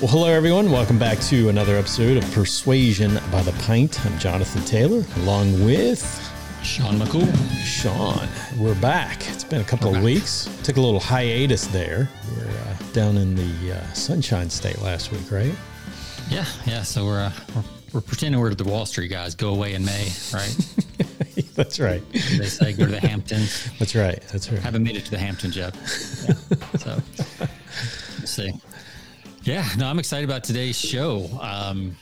[0.00, 0.70] Well, hello, everyone.
[0.70, 4.06] Welcome back to another episode of Persuasion by the Pint.
[4.06, 6.00] I'm Jonathan Taylor, along with
[6.62, 7.34] Sean McCool.
[7.64, 8.28] Sean.
[8.60, 9.28] We're back.
[9.28, 10.48] It's been a couple of weeks.
[10.62, 12.08] Took a little hiatus there.
[12.36, 15.52] We are uh, down in the uh, Sunshine State last week, right?
[16.30, 16.82] Yeah, yeah.
[16.82, 19.34] So we're, uh, we're we're pretending we're the Wall Street guys.
[19.34, 20.56] Go away in May, right?
[21.54, 22.02] That's right.
[22.12, 23.68] They say go to the Hamptons.
[23.80, 24.22] That's right.
[24.30, 24.60] That's right.
[24.60, 25.74] Haven't made it to the Hamptons yet.
[26.28, 26.34] Yeah.
[26.78, 27.02] So
[28.18, 28.52] let's see.
[29.42, 31.28] Yeah, no, I'm excited about today's show.
[31.40, 31.96] Um,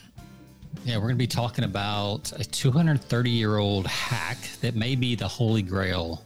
[0.84, 5.14] yeah, we're going to be talking about a 230 year old hack that may be
[5.14, 6.24] the holy grail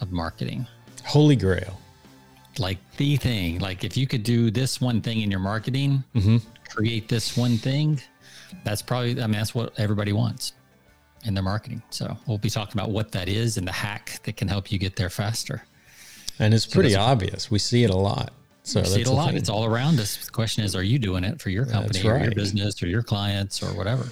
[0.00, 0.66] of marketing.
[1.04, 1.80] Holy grail.
[2.58, 3.58] Like the thing.
[3.60, 6.38] Like if you could do this one thing in your marketing, Mm-hmm.
[6.68, 8.00] create this one thing,
[8.64, 10.54] that's probably, I mean, that's what everybody wants
[11.24, 11.82] in their marketing.
[11.90, 14.78] So we'll be talking about what that is and the hack that can help you
[14.78, 15.62] get there faster.
[16.38, 17.50] And it's pretty that's- obvious.
[17.50, 18.32] We see it a lot.
[18.62, 19.28] So see it a lot.
[19.28, 19.36] thing.
[19.38, 20.24] It's all around us.
[20.24, 23.02] The question is, are you doing it for your company or your business or your
[23.02, 24.04] clients or whatever?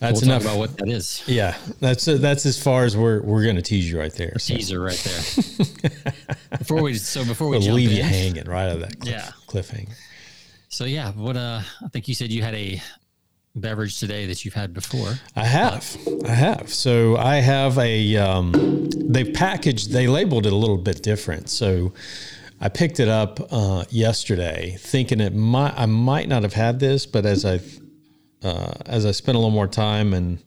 [0.00, 0.42] That's we'll enough.
[0.42, 1.22] about what that is.
[1.26, 4.38] yeah, that's that's as far as we're we're going to tease you right there.
[4.38, 6.12] So Teaser right there.
[6.58, 9.12] before we, so before we we'll leave in, you hanging right out of that cliff,
[9.12, 9.30] Yeah.
[9.48, 9.94] cliffhanger.
[10.68, 12.80] so yeah, what, uh, I think you said you had a
[13.56, 15.14] beverage today that you've had before.
[15.34, 16.72] I have, I have.
[16.72, 18.16] So I have a.
[18.16, 21.48] Um, they packaged, they labeled it a little bit different.
[21.50, 21.92] So
[22.60, 27.06] I picked it up uh, yesterday, thinking it might, I might not have had this,
[27.06, 27.60] but as I,
[28.42, 30.42] uh, as I spent a little more time and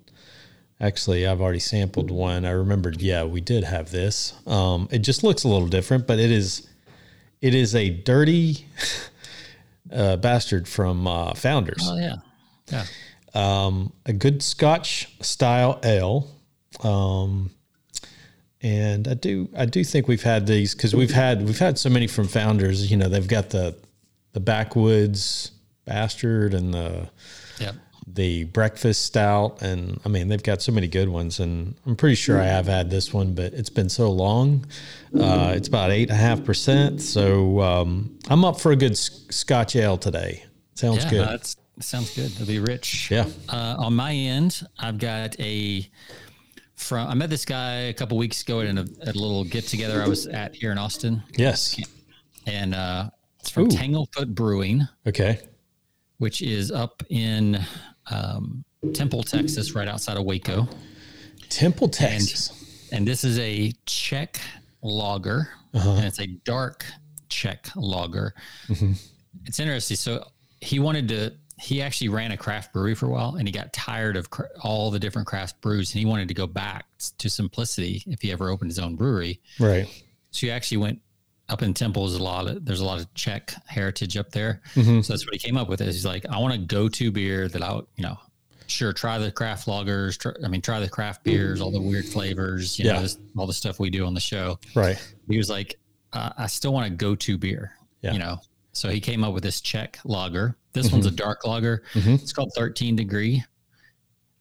[0.79, 4.33] actually I've already sampled one, I remembered, yeah, we did have this.
[4.45, 6.67] Um, it just looks a little different, but it is,
[7.39, 8.65] it is a dirty
[9.93, 12.15] uh, bastard from uh, Founders Oh yeah.
[12.71, 12.85] Yeah.
[13.33, 16.29] um, a good Scotch style ale.
[16.81, 17.51] Um,
[18.61, 21.89] and I do, I do think we've had these because we've had, we've had so
[21.89, 22.89] many from founders.
[22.91, 23.75] You know, they've got the,
[24.33, 25.51] the backwoods
[25.85, 27.09] bastard and the,
[27.59, 27.75] Yep.
[28.07, 31.39] the breakfast stout, and I mean they've got so many good ones.
[31.39, 34.65] And I'm pretty sure I have had this one, but it's been so long.
[35.17, 38.97] Uh, it's about eight and a half percent, so um, I'm up for a good
[38.97, 40.43] Scotch ale today.
[40.75, 41.27] Sounds Yeah, good.
[41.27, 42.31] that's sounds good.
[42.31, 43.11] It'll be rich.
[43.11, 43.25] Yeah.
[43.49, 45.87] Uh, on my end, I've got a
[46.91, 47.07] from.
[47.07, 50.01] I met this guy a couple weeks ago at a, at a little get together
[50.03, 51.79] I was at here in Austin, yes.
[52.45, 53.09] and uh,
[53.39, 53.67] it's from Ooh.
[53.69, 55.39] Tanglefoot Brewing, Okay.
[56.17, 57.57] which is up in
[58.11, 60.67] um, Temple, Texas, right outside of Waco.
[61.47, 62.89] Temple, Texas.
[62.91, 64.41] And this is a Czech
[64.81, 65.91] lager, Uh-huh.
[65.91, 66.83] and it's a dark
[67.29, 68.33] Czech lager.
[68.67, 68.91] Mm-hmm.
[69.45, 69.95] It's interesting.
[69.95, 70.27] So
[70.59, 71.33] he wanted to.
[71.61, 74.43] He actually ran a craft brewery for a while, and he got tired of cr-
[74.63, 76.85] all the different craft brews, and he wanted to go back
[77.19, 79.39] to simplicity if he ever opened his own brewery.
[79.59, 79.87] right.
[80.31, 81.01] So he actually went
[81.49, 82.07] up in Temple.
[82.07, 84.61] There's a lot of there's a lot of Czech heritage up there.
[84.75, 85.03] Mhm.
[85.03, 85.81] So that's what he came up with.
[85.81, 88.17] Is he's like, I want a go-to beer that I, you know,
[88.67, 90.17] sure try the craft lagers.
[90.17, 92.79] Try, I mean, try the craft beers, all the weird flavors.
[92.79, 92.93] You Yeah.
[92.93, 94.57] know, this, all the stuff we do on the show.
[94.73, 94.97] Right.
[95.29, 95.77] He was like,
[96.13, 97.73] uh, I still want a go-to beer.
[98.01, 98.13] Yeah.
[98.13, 98.39] You know,
[98.71, 100.55] so he came up with this Czech lager.
[100.73, 101.83] This one's a dark lager.
[101.93, 102.21] Mhm.
[102.21, 103.43] It's called 13 degree.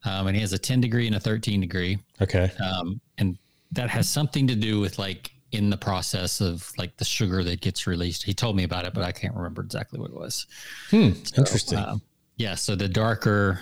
[0.03, 2.51] Um, and he has a 10 degree and a 13 degree Okay.
[2.63, 3.37] um, and
[3.71, 7.61] that has something to do with like in the process of like the sugar that
[7.61, 8.23] gets released.
[8.23, 10.47] He told me about it, but I can't remember exactly what it was.
[10.89, 11.11] Hmm.
[11.37, 11.77] Interesting.
[11.77, 12.01] Um,
[12.37, 13.59] yeah, so the darker,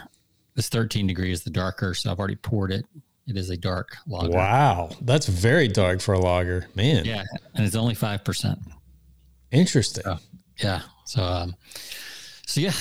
[0.56, 1.94] this 13 degree is the darker.
[1.94, 2.86] So I've already poured it.
[3.28, 4.30] It is a dark lager.
[4.30, 4.90] wow.
[5.02, 6.68] That's very dark for a lager.
[6.74, 7.04] Man.
[7.06, 8.60] Yeah, and it's only five percent.
[9.52, 10.04] Interesting.
[10.58, 10.82] Yeah.
[11.06, 11.56] So, um,
[12.50, 12.74] so yeah,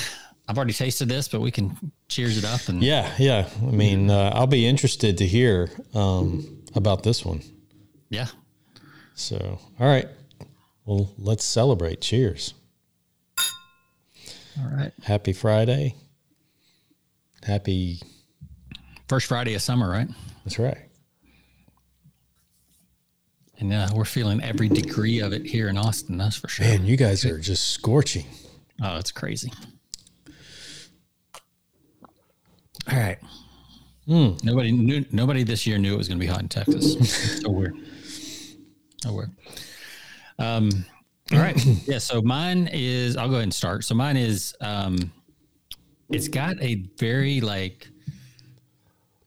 [0.48, 3.12] I've already tasted this, but we can cheers it up and Yeah.
[3.18, 3.46] Yeah.
[3.60, 7.42] I mean, uh, I'll be interested to hear um, about this one.
[8.08, 8.28] yeah.
[9.14, 10.08] So, all right.
[10.86, 12.00] Well, let's celebrate.
[12.00, 12.54] Cheers.
[13.38, 14.92] All right.
[15.02, 15.96] Happy Friday.
[17.43, 18.00] Happy.
[19.06, 20.08] First Friday of summer, right?
[20.44, 20.78] That's right.
[23.58, 26.16] And uh, we're feeling every degree of it here in Austin.
[26.16, 26.64] That's for sure.
[26.64, 28.25] Man, you guys are just scorching.
[28.82, 29.52] Oh, it's crazy.
[32.90, 33.19] All right.
[34.06, 35.04] Nobody knew.
[35.12, 37.40] Nobody this year knew it was going to be hot in Texas.
[37.42, 37.76] so weird.
[39.02, 39.30] So weird.
[40.38, 40.70] Um.
[41.32, 41.56] All right.
[41.86, 41.98] Yeah.
[41.98, 43.16] So mine is.
[43.16, 43.84] I'll go ahead and start.
[43.84, 44.54] So mine is.
[44.60, 45.12] Um.
[46.10, 47.88] It's got a very like.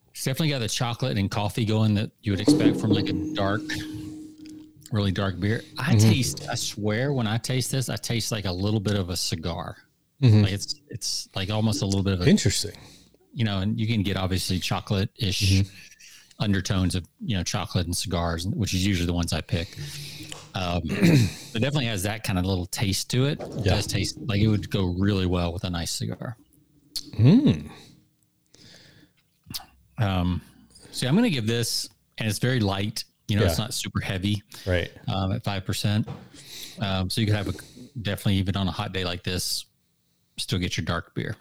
[0.10, 3.14] It's definitely got the chocolate and coffee going that you would expect from like a
[3.34, 3.62] dark,
[4.92, 5.62] really dark beer.
[5.78, 6.48] I taste.
[6.50, 9.78] I swear, when I taste this, I taste like a little bit of a cigar.
[10.22, 12.74] Like it's it's like almost a little bit of a Interesting.
[13.34, 15.64] you know, and you can get obviously chocolate ish
[16.40, 19.76] undertones of you know chocolate and cigars, which is usually the ones I pick.
[20.54, 23.40] Um, it definitely has that kind of little taste to it.
[23.42, 23.76] It Yeah.
[23.76, 26.38] does taste like it would go really well with a nice cigar.
[27.18, 27.52] Hmm.
[29.98, 30.42] Um,
[30.92, 33.04] so I'm going to give this, and it's very light.
[33.32, 34.92] You know, it's not super heavy Right.
[35.08, 36.08] um, at five percent.
[36.80, 37.54] Um, so you could have a
[38.02, 39.66] definitely even on a hot day like this,
[40.38, 41.36] still get your dark beer.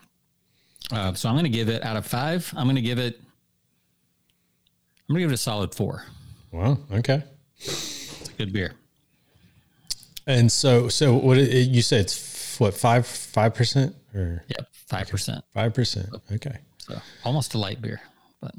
[0.90, 2.52] Uh, so I'm going to give it out of five.
[2.56, 3.20] I'm going to give it.
[5.08, 6.04] I'm going to give it a solid four.
[6.52, 6.78] Wow.
[6.92, 7.22] Okay.
[7.58, 8.72] It's a good beer.
[10.26, 15.08] And so, so what it, you said it's what five five percent or Yep, five
[15.08, 15.44] percent.
[15.54, 16.08] five percent?
[16.32, 16.58] Okay.
[16.78, 18.00] So almost a light beer,
[18.40, 18.54] but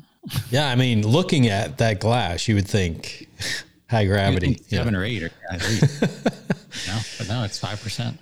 [0.49, 3.27] Yeah, I mean, looking at that glass, you would think
[3.89, 4.59] high gravity.
[4.69, 4.79] Yeah.
[4.79, 6.01] seven or eight or at least.
[6.87, 8.17] no, but no, it's five percent.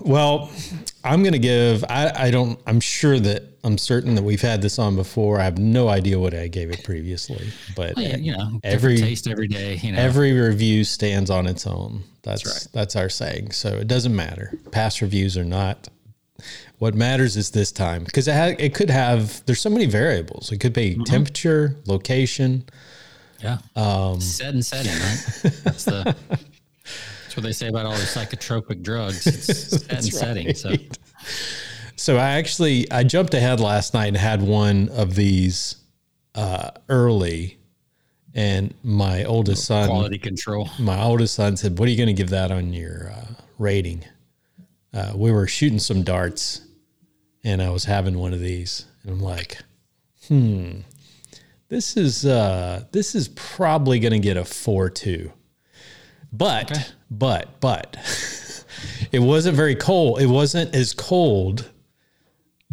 [0.00, 0.50] Well,
[1.04, 1.84] I'm going to give.
[1.88, 2.58] I, I don't.
[2.66, 5.40] I'm sure that I'm certain that we've had this on before.
[5.40, 9.28] I have no idea what I gave it previously, but Yeah, you know, Every- taste
[9.28, 9.76] every day.
[9.76, 12.02] You know, every review stands on its own.
[12.22, 13.52] That's That's that's, our saying.
[13.52, 14.52] So it doesn't matter.
[14.72, 15.88] Past reviews are not.
[16.82, 19.46] What matters is this time because it ha- it could have.
[19.46, 20.50] There's so many variables.
[20.50, 22.64] It could be temperature, location.
[23.40, 23.58] yeah.
[23.76, 25.52] Um, Set and setting, right?
[25.62, 26.16] That's the.
[26.26, 29.28] That's what they say about all the psychotropic drugs.
[29.28, 30.54] It's set and setting.
[30.56, 30.74] So
[31.94, 35.76] So I actually I jumped ahead last night and had one of these
[36.34, 37.60] uh, early,
[38.34, 40.68] and my oldest son, quality control.
[40.80, 44.04] my oldest son said, "What are you going to give that on your uh, rating?"
[44.92, 46.60] Uh, we were shooting some darts,
[47.44, 49.58] and I was having one of these, and I'm like,
[50.28, 50.80] "Hmm,
[51.68, 55.32] this is uh, this is probably going to get a four two,
[56.32, 56.82] But Okay.
[57.10, 57.96] but but
[59.12, 60.20] it wasn't very cold.
[60.20, 61.70] It wasn't as cold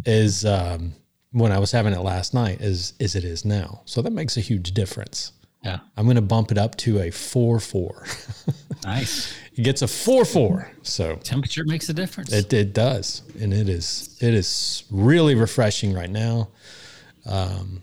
[0.06, 0.94] as um,
[1.32, 3.82] when I was having it last night as as it is now.
[3.84, 5.32] So that makes a huge difference.
[5.62, 8.06] Yeah, I'm going to bump it up to a four four.
[8.84, 9.34] nice.
[9.60, 10.70] It gets a four four.
[10.82, 12.32] So Temperature makes a difference.
[12.32, 16.48] it, it does, and it is it is really refreshing right now.
[17.26, 17.82] Um,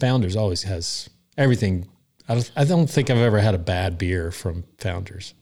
[0.00, 1.88] Founders always has everything.
[2.28, 5.34] I don't, I don't think I've ever had a bad beer from Founders.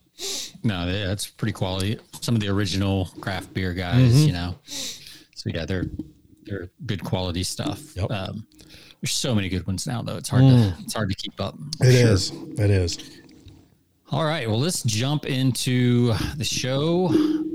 [0.63, 1.99] no, that's pretty quality.
[2.21, 4.27] Some of the original craft beer guys, Mm-hmm.
[4.29, 4.55] you know.
[4.65, 5.87] So yeah, they're
[6.45, 7.97] they're good quality stuff.
[7.97, 8.11] Yep.
[8.11, 8.47] Um,
[9.03, 10.17] there's so many good ones now, though.
[10.17, 11.55] It's hard to it's hard to keep up.
[11.81, 12.31] It is.
[12.59, 12.99] It is.
[14.13, 14.49] All right.
[14.49, 17.09] Well, let's jump into the show.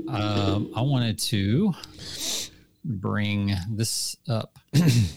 [0.08, 1.72] Um, I wanted to
[2.84, 4.58] bring this up.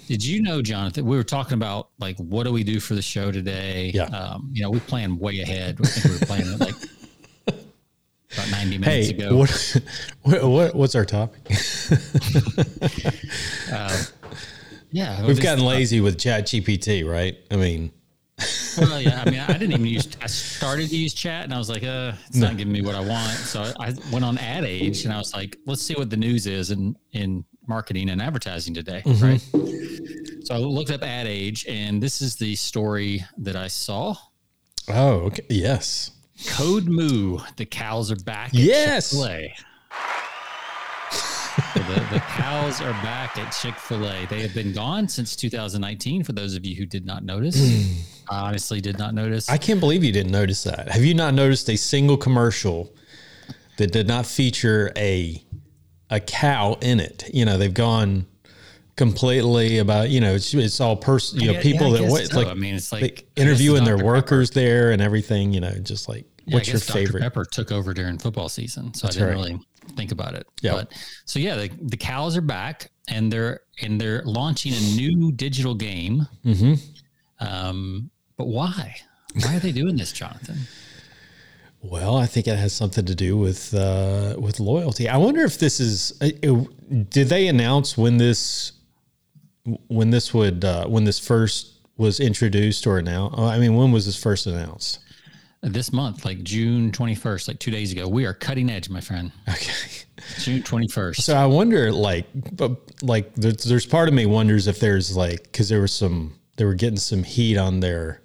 [0.07, 1.05] Did you know, Jonathan?
[1.05, 3.91] We were talking about like what do we do for the show today?
[3.93, 4.03] Yeah.
[4.05, 5.77] Um, you know, we plan way ahead.
[5.81, 6.75] I think we were planning like
[7.47, 9.35] about 90 minutes Hey, ago.
[9.37, 9.77] what,
[10.21, 11.41] what what what's our topic?
[14.91, 15.25] yeah.
[15.25, 17.37] We've gotten lazy with Chat GPT, right?
[17.51, 17.91] I mean,
[18.77, 19.23] Well, yeah.
[19.25, 20.07] I mean, I didn't even use.
[20.21, 22.95] I started to use chat, and I was like, "Uh, it's not giving me what
[22.95, 25.93] I want." So I, I went on Ad Age, and I was like, "Let's see
[25.93, 29.39] what the news is in in marketing and advertising today." Right.
[30.43, 34.15] So I looked up Ad Age, and this is the story that I saw.
[34.89, 35.45] oh, okay.
[35.49, 36.11] yes.
[36.47, 38.49] Code Moo, the cows are back.
[38.51, 39.11] Yes.
[39.11, 39.55] Chick-fil-A.
[41.75, 44.25] So the, the cows are back at Chick fil A.
[44.27, 47.57] They have been gone since 2019, for those of you who did not notice.
[48.29, 49.49] I honestly did not notice.
[49.49, 50.87] I can't believe you didn't notice that.
[50.87, 52.93] Have you not noticed a single commercial
[53.75, 55.43] that did not feature a
[56.09, 57.29] a cow in it?
[57.33, 58.25] You know, they've gone
[58.95, 62.17] completely about you know it's, it's all person you know Yeah, people yeah, I that
[62.19, 62.37] guess so.
[62.39, 64.05] like I mean, it's like they interviewing the their Dr.
[64.05, 65.51] workers there and everything.
[65.53, 66.93] You know, just like Yeah, what's your Dr.
[66.93, 67.21] favorite?
[67.21, 69.33] Pepper took over during football season, so I didn't right.
[69.33, 69.59] really
[69.95, 70.47] think about it.
[70.61, 70.71] Yeah.
[70.73, 70.93] But
[71.25, 75.75] so yeah, the, the cows are back, and they're and they're launching a new digital
[75.75, 76.27] game.
[76.45, 77.45] Mm-hmm.
[77.45, 78.95] Um, but why?
[79.43, 80.57] Why are they doing this, Jonathan?
[81.81, 85.07] Well, I think it has something to do with uh, with loyalty.
[85.09, 86.13] I wonder if this is.
[86.21, 88.71] uh, it- did they announce when this
[89.87, 93.37] when this would uh, when this first was introduced or announced?
[93.37, 94.99] I mean, when was this first announced?
[95.61, 99.01] This month, like June twenty first, like two days ago, we are cutting edge, my
[99.01, 99.31] friend.
[99.49, 100.05] Okay.
[100.39, 101.23] June twenty first.
[101.23, 105.43] So I wonder, like, but like, there's, there's part of me wonders if there's like,
[105.43, 108.21] because there was some, they were getting some heat on their,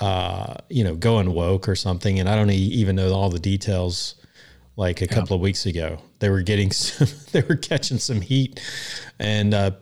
[0.00, 4.16] uh, you know, going woke or something, and I don't even know all the details.
[4.76, 8.60] Like a couple of weeks ago, they were getting some, they were catching some heat,
[9.18, 9.72] and uh,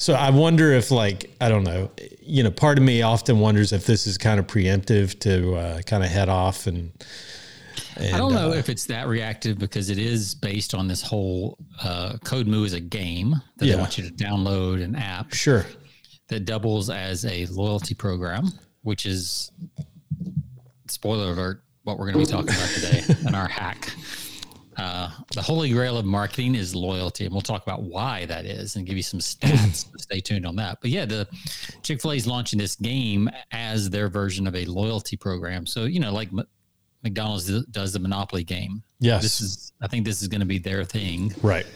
[0.00, 1.90] so I wonder if, like, I don't know,
[2.22, 5.82] you know, part of me often wonders if this is kind of preemptive to uh,
[5.82, 6.90] kind of head off and.
[7.96, 11.02] and I don't know uh, if it's that reactive because it is based on this
[11.02, 13.74] whole uh, Code Moo is a game that Yeah.
[13.74, 15.66] they want you to download an app sure.
[16.28, 18.48] that doubles as a loyalty program,
[18.80, 19.52] which is
[20.88, 23.92] spoiler alert, what we're going to be talking about today and our hack.
[24.80, 28.76] Uh, the holy grail of marketing is loyalty, and we'll talk about why that is
[28.76, 29.86] and give you some stats.
[30.00, 30.78] Stay tuned on that.
[30.80, 31.28] But yeah, the
[31.82, 35.66] Chick Fil A is launching this game as their version of a loyalty program.
[35.66, 36.46] So you know, like M-
[37.02, 38.82] McDonald's does the Monopoly game.
[39.00, 39.22] Yes.
[39.22, 41.34] This is, I think, this is going to be their thing.
[41.42, 41.66] Right.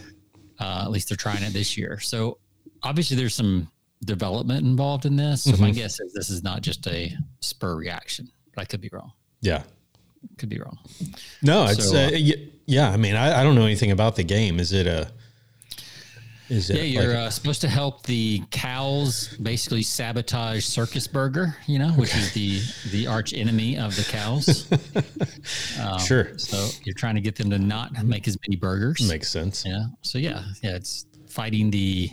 [0.59, 2.01] Uh, at least they're trying it this year.
[2.01, 2.39] So
[2.83, 3.71] obviously, there's some
[4.07, 5.45] development involved in this.
[5.45, 8.31] So my guess is this is not just a spur reaction.
[8.55, 9.13] But I could be wrong.
[9.43, 9.65] Yeah.
[10.39, 10.79] Could be wrong.
[11.43, 12.33] No, it's So, uh, uh,
[12.67, 12.91] yeah.
[12.91, 14.59] I mean, I, I don't know anything about the game.
[14.61, 15.11] Is it a?
[16.51, 21.57] Is it Yeah, you're like, uh, supposed to help the cows basically sabotage Circus Burger,
[21.67, 24.69] you know, which is the the arch enemy of the cows.
[25.81, 26.39] Um, Sure.
[26.39, 29.07] So you're trying to get them to not make as many burgers.
[29.09, 29.65] makes sense?
[29.67, 29.87] Yeah.
[30.03, 32.11] So yeah, yeah, it's fighting the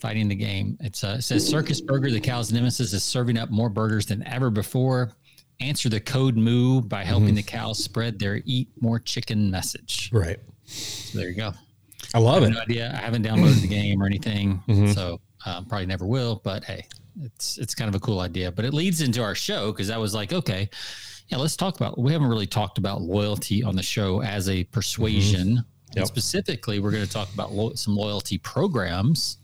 [0.00, 0.76] fighting the game.
[0.80, 4.26] It's uh, it says Circus Burger, the cow's nemesis, is serving up more burgers than
[4.26, 5.12] ever before.
[5.62, 7.36] Answer the code moo by helping Mm-hmm.
[7.36, 10.10] the cows spread their eat more chicken message.
[10.12, 10.38] Right.
[10.66, 11.52] So there you go.
[12.14, 12.50] I love I it.
[12.50, 12.92] no idea.
[12.92, 14.94] I haven't downloaded the game or anything, Mhm.
[14.94, 16.40] so um, probably never will.
[16.44, 16.86] But hey,
[17.22, 18.50] it's it's kind of a cool idea.
[18.52, 20.68] But it leads into our show because I was like, okay,
[21.28, 21.98] yeah, let's talk about.
[21.98, 25.56] We haven't really talked about loyalty on the show as a persuasion.
[25.56, 25.64] Yep.
[25.96, 29.38] And specifically, we're going to talk about lo- some loyalty programs,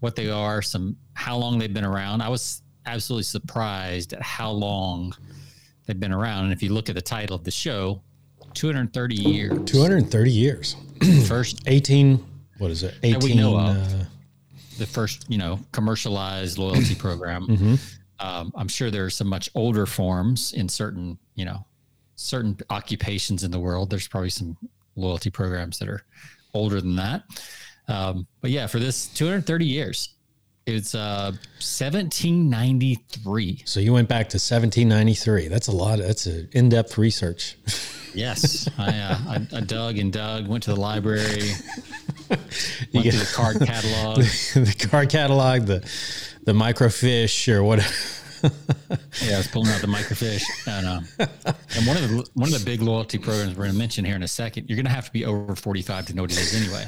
[0.00, 2.22] what they are, some how long they've been around.
[2.22, 5.14] I was absolutely surprised at how long
[5.90, 6.44] they've been around.
[6.44, 8.00] And if you look at the title of the show,
[8.54, 9.58] 230 years.
[9.70, 10.76] 230 years.
[11.26, 12.24] First 18.
[12.58, 12.94] What is it?
[13.02, 13.12] 18.
[13.12, 13.76] That we know of.
[13.76, 14.04] uh,
[14.78, 17.46] the first, you know, commercialized loyalty program.
[17.46, 17.96] mhm.
[18.20, 21.64] Um, I'm sure there are some much older forms in certain, you know,
[22.16, 23.88] certain occupations in the world.
[23.90, 24.56] There's probably some
[24.94, 26.02] loyalty programs that are
[26.52, 27.22] older than that.
[27.88, 30.10] Um, but yeah, for this 230 years,
[30.76, 33.62] it's uh, 1793.
[33.64, 35.48] So you went back to 1793.
[35.48, 35.98] That's a lot.
[35.98, 37.56] That's an in-depth research.
[38.14, 41.50] Yes, I, uh, I, I dug and dug, went to the library,
[42.28, 44.16] went get- the card catalog.
[44.18, 45.80] the card catalog, the
[46.44, 47.92] the microfiche or whatever.
[49.22, 50.42] Yeah, I was pulling out the microfiche.
[50.66, 51.00] And, uh,
[51.76, 54.16] and one of the one of the big loyalty programs we're going to mention here
[54.16, 56.38] in a second, you're going to have to be over 45 to know what it
[56.38, 56.86] is anyway.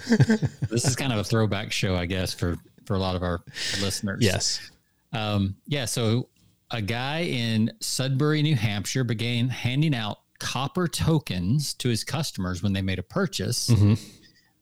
[0.70, 3.42] this is kind of a throwback show, I guess, for for a lot of our
[3.80, 4.18] listeners.
[4.22, 4.70] Yes.
[5.12, 5.84] Um, yeah.
[5.84, 6.28] So
[6.70, 12.72] a guy in Sudbury, New Hampshire, began handing out copper tokens to his customers when
[12.72, 13.68] they made a purchase.
[13.70, 13.94] Mm-hmm.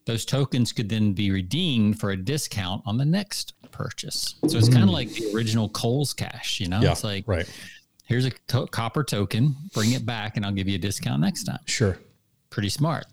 [0.07, 4.35] Those tokens could then be redeemed for a discount on the next purchase.
[4.49, 6.59] So it's kind of like the original Kohl's Cash.
[6.61, 6.83] You know, Mm.
[6.83, 6.93] Yeah.
[6.93, 7.49] it's like right.
[8.07, 11.45] here's a co- copper token, bring it back, and I'll give you a discount next
[11.45, 11.61] time.
[11.67, 11.97] Sure.
[12.49, 13.05] Pretty smart.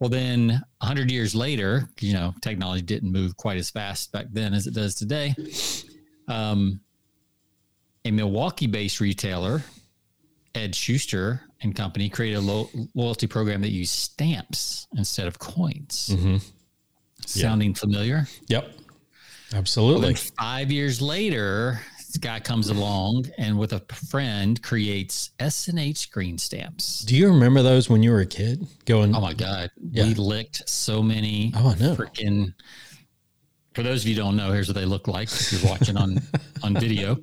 [0.00, 4.54] Well, then 100 years later, you know, technology didn't move quite as fast back then
[4.54, 5.34] as it does today.
[6.28, 6.80] Um,
[8.04, 9.62] a Milwaukee based retailer,
[10.54, 16.10] Ed Schuster and Company, created a lo- loyalty program that used stamps instead of coins.
[16.12, 16.36] Mm-hmm.
[17.26, 18.26] Sounding familiar?
[18.46, 18.70] Yep.
[19.52, 20.06] Absolutely.
[20.06, 21.80] then five years later,
[22.18, 27.00] guy comes along and with a friend creates S&H green stamps.
[27.02, 28.66] Do you remember those when you were a kid?
[28.84, 29.14] Going.
[29.14, 30.04] Oh my god, Yeah.
[30.04, 31.52] we licked so many.
[31.56, 31.94] Oh, I know.
[31.94, 32.54] Freaking.
[33.74, 35.28] For those of you who don't know, here's what they look like.
[35.28, 36.18] If you're watching on
[36.62, 37.16] on video,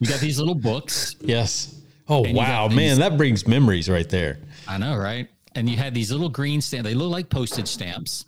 [0.00, 1.16] you got these little books.
[1.20, 1.74] Yes.
[2.08, 4.38] Oh wow, these- man, that brings memories right there.
[4.66, 5.28] I know, right?
[5.54, 6.88] And you had these little green stamps.
[6.88, 8.26] They look like postage stamps.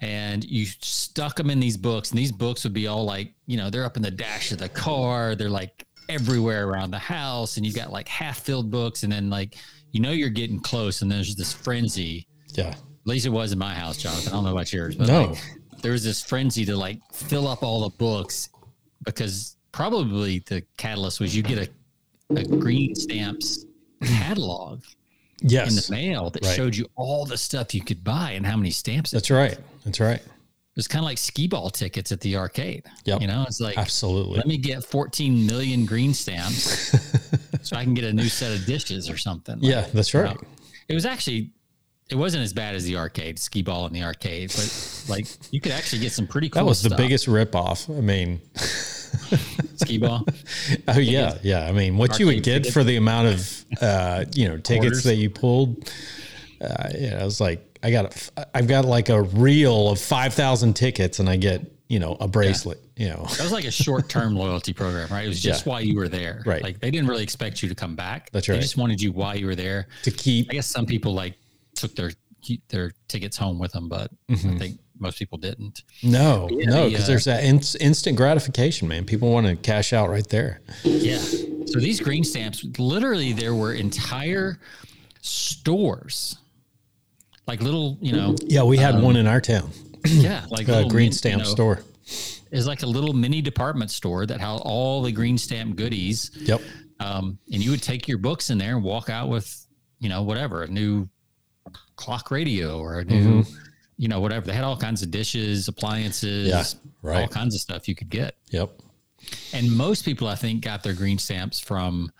[0.00, 3.56] And you stuck them in these books, and these books would be all like, you
[3.56, 5.34] know, they're up in the dash of the car.
[5.34, 9.28] They're like everywhere around the house, and you got like half filled books, and then
[9.28, 9.56] like,
[9.90, 12.26] you know, you're getting close, and there's this frenzy.
[12.54, 12.68] Yeah.
[12.68, 12.76] At
[13.06, 14.28] least it was in my house, Jonathan.
[14.28, 15.24] I don't know about yours, but No.
[15.26, 15.38] like,
[15.82, 18.50] there was this frenzy to like fill up all the books
[19.04, 21.58] because probably the catalyst was you get
[22.30, 23.64] a, a green stamps
[24.04, 24.82] catalog
[25.42, 26.56] in the mail that Right.
[26.56, 29.10] showed you all the stuff you could buy and how many stamps.
[29.10, 29.56] That's right.
[29.84, 30.20] That's right.
[30.20, 32.84] It was kind of like skee ball tickets at the arcade.
[33.04, 33.18] Yeah.
[33.20, 34.36] You know, it's like, Absolutely.
[34.36, 36.92] let me get 14 million green stamps
[37.62, 39.56] so I can get a new set of dishes or something.
[39.60, 40.34] Like, Yeah, that's you right.
[40.36, 40.48] know,
[40.88, 41.50] it was actually,
[42.10, 45.60] it wasn't as bad as the arcade, skee ball in the arcade, but like you
[45.60, 46.96] could actually get some pretty cool That was the stuff.
[46.98, 47.88] biggest ripoff.
[47.96, 48.40] I mean,
[49.76, 50.26] skee ball.
[50.88, 51.66] oh yeah, yeah.
[51.66, 52.72] I mean, what you would get tickets.
[52.74, 55.90] for the amount of uh, you know tickets that you pulled,
[56.60, 60.34] uh, yeah, I was like, I got, a, I've got like a reel of five
[60.34, 62.80] thousand tickets, and I get you know a bracelet.
[62.96, 65.24] You know, That was like a short term loyalty program, right?
[65.24, 65.72] It was just Yeah.
[65.72, 66.42] why you were there.
[66.44, 66.62] Right.
[66.62, 68.30] Like they didn't really expect you to come back.
[68.32, 68.56] That's right.
[68.56, 69.86] They just wanted you while you were there.
[70.02, 70.48] to keep.
[70.50, 71.34] I guess some people like
[71.76, 72.10] took their
[72.68, 75.82] their tickets home with them, but I think most people didn't.
[76.02, 79.04] No, Yeah, no, the, because uh, there's that in, instant gratification, man.
[79.04, 80.60] People want to cash out right there.
[80.84, 81.18] Yeah.
[81.18, 84.58] So these green stamps, literally, there were entire
[85.20, 86.38] stores,
[87.46, 89.70] like little, you know, Yeah, we had one in our town,
[90.06, 91.82] yeah, like a green stamp you know, store.
[92.50, 96.30] Is like a little mini department store that had all the green stamp goodies.
[96.34, 96.62] Yep.
[97.00, 99.66] Um, and you would take your books in there and walk out with,
[99.98, 101.08] you know, whatever, a new
[101.96, 103.44] clock radio or a new,
[103.98, 104.46] you know, whatever.
[104.46, 106.64] They had all kinds of dishes, appliances, Yeah,
[107.04, 107.30] all right.
[107.30, 108.36] kinds of stuff you could get.
[108.50, 108.70] Yep.
[109.52, 112.10] And most people, I think, got their green stamps from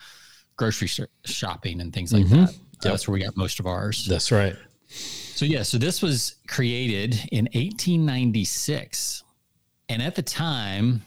[0.57, 0.91] grocery
[1.25, 2.47] shopping and things like mm-hmm.
[2.47, 2.55] that.
[2.83, 4.05] That's where we got most of ours.
[4.07, 4.57] That's right.
[4.89, 9.23] So yeah, so this was created in 1896,
[9.89, 11.03] and at the time,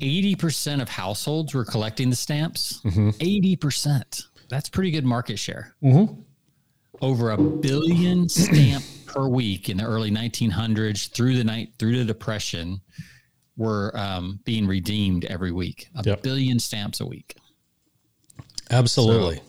[0.00, 2.80] 80% of households were collecting the stamps.
[2.84, 3.10] Mm-hmm.
[3.10, 4.24] 80%.
[4.48, 5.74] That's pretty good market share.
[5.82, 6.20] Mm-hmm.
[7.02, 8.82] Over a billion stamp
[9.16, 12.80] per week in the early 1900s through the night through the depression
[13.56, 15.88] were um, being redeemed every week.
[15.96, 16.22] A Yep.
[16.22, 17.34] billion stamps a week.
[18.70, 19.40] Absolutely.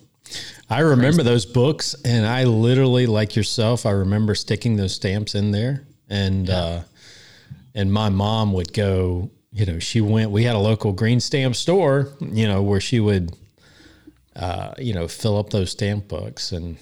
[0.70, 5.52] I remember those books, and I literally, like yourself, I remember sticking those stamps in
[5.52, 6.82] there, and uh,
[7.76, 9.30] and my mom would go.
[9.52, 10.32] You know, she went.
[10.32, 12.10] We had a local green stamp store.
[12.20, 13.32] You know, where she would,
[14.36, 16.78] uh, you know, fill up those stamp books, and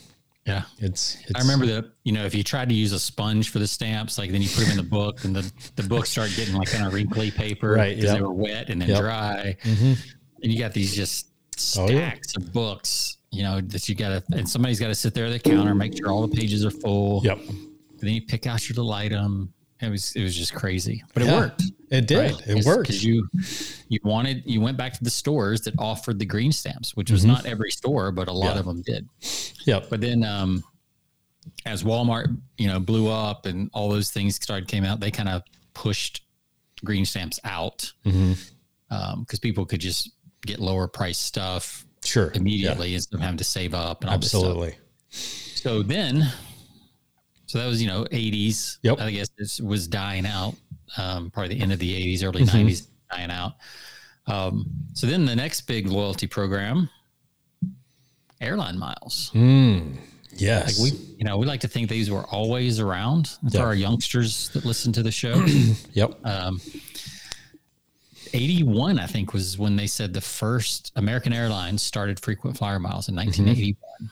[0.46, 0.64] Yeah.
[0.80, 1.18] it's.
[1.28, 3.68] it's I remember that, you know, if you tried to use a sponge for the
[3.68, 6.54] stamps, like then you put them in the book and the, the books start getting
[6.56, 9.00] like kind of wrinkly paper Right, because they were wet and then Yep.
[9.02, 9.58] dry.
[9.64, 9.98] Mhm.
[10.44, 11.28] And you got these just
[11.78, 12.10] Oh, yeah.
[12.12, 15.25] stacks of books, you know, that you got to, and somebody's got to sit there
[15.25, 17.22] at the counter, make sure all the pages are full.
[17.24, 17.40] Yep.
[17.48, 19.52] And then you pick out your little item.
[19.82, 21.40] It was, it was just crazy, but it Yeah.
[21.40, 21.64] worked.
[21.90, 22.18] It did.
[22.34, 22.48] right?
[22.48, 22.84] It worked.
[22.84, 23.28] because you
[23.89, 27.22] you wanted you went back to the stores that offered the green stamps, which was
[27.22, 27.32] Mm-hmm.
[27.34, 28.60] not every store, but a lot Yeah.
[28.60, 29.08] of them did.
[29.65, 29.89] Yep.
[29.89, 30.63] But then, um,
[31.65, 35.30] as Walmart, you know, blew up and all those things started came out, they kind
[35.30, 36.22] of pushed
[36.84, 38.38] green stamps out because
[38.92, 39.42] Mhm.
[39.42, 40.12] people could just
[40.46, 42.31] get lower price stuff Sure.
[42.36, 44.16] immediately instead of having to save up and all.
[44.16, 44.75] Absolutely.
[45.09, 46.31] So then,
[47.48, 48.79] so that was you know eighties.
[48.83, 49.00] Yep.
[49.00, 50.55] I guess this was dying out.
[50.98, 52.57] Um, probably the end of the eighties, early Mm-hmm.
[52.68, 52.88] 90s
[53.24, 53.54] out.
[54.28, 56.90] Um, so then the next big loyalty program,
[58.42, 59.32] airline miles.
[59.34, 60.00] Mm, Like
[60.42, 60.82] yes.
[60.82, 63.62] we, you know, we like to think these were always around for Yeah.
[63.64, 65.46] our youngsters that listen to the show.
[65.94, 66.14] yep.
[66.25, 66.60] um,
[68.34, 73.08] 81, I think, was when they said the first American Airlines started frequent flyer miles
[73.08, 74.10] in 1981,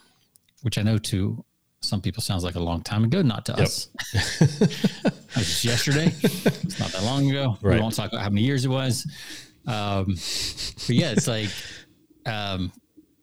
[0.62, 1.44] which I know to
[1.84, 3.60] some people sounds like a long time ago, not to Yep.
[3.62, 3.88] us.
[4.14, 6.14] That was just yesterday.
[6.24, 7.58] It's not that long ago.
[7.62, 7.76] Right.
[7.76, 9.06] We won't talk about how many years it was.
[9.68, 11.50] Um, but yeah, it's like
[12.26, 12.72] um,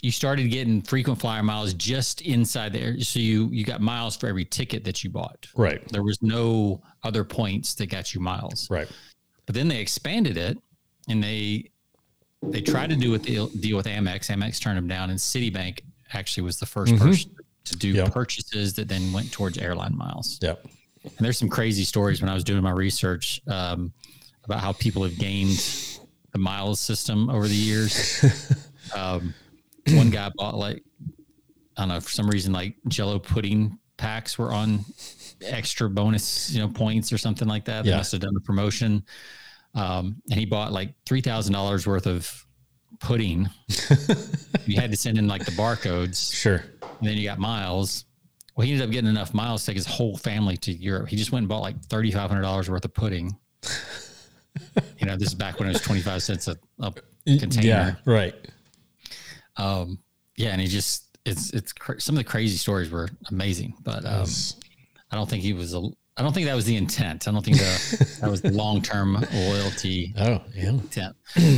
[0.03, 2.99] you started getting frequent flyer miles just inside there.
[3.01, 5.47] So you you got miles for every ticket that you bought.
[5.57, 5.87] right.
[5.89, 8.69] There was no other points that got you miles.
[8.71, 8.89] Right.
[9.47, 10.59] But then they expanded it,
[11.09, 11.71] and they
[12.43, 14.31] they tried to do with deal with Amex.
[14.35, 15.81] Amex turned them down, and Citibank
[16.13, 17.31] actually was the 1st person
[17.65, 18.13] to do Yep.
[18.13, 20.39] purchases that then went towards airline miles.
[20.43, 20.65] Yep.
[21.05, 23.93] And there's some crazy stories when I was doing my research um,
[24.45, 25.59] about how people have gained
[26.33, 28.25] the miles system over the years.
[28.95, 29.35] um,
[29.93, 30.83] one guy bought like
[31.77, 34.85] I don't know for some reason like Jello pudding packs were on
[35.43, 37.85] extra bonus you know points or something like that.
[37.85, 37.97] They Yeah.
[37.97, 39.03] must have done a promotion,
[39.75, 42.47] um, and he bought like three thousand dollars worth of
[42.99, 43.49] pudding.
[44.67, 46.65] you had to send in like the barcodes, Sure.
[46.83, 48.05] and then you got miles.
[48.57, 51.09] Well, he ended up getting enough miles to take his whole family to Europe.
[51.09, 53.37] He just went and bought like thirty five hundred dollars worth of pudding.
[54.99, 56.93] you know, this is back when it was twenty five cents a, a
[57.39, 57.67] container.
[57.67, 57.95] Yeah.
[58.05, 58.35] Right.
[59.57, 59.99] Um,
[60.37, 64.05] yeah, and he just it's it's cra- some of the crazy stories were amazing, but
[64.05, 64.27] um,
[65.11, 65.83] I don't think he was a.
[66.17, 67.29] I don't think that was the intent.
[67.29, 70.69] I don't think the, that was the long term loyalty Oh, yeah.
[70.71, 71.17] intent.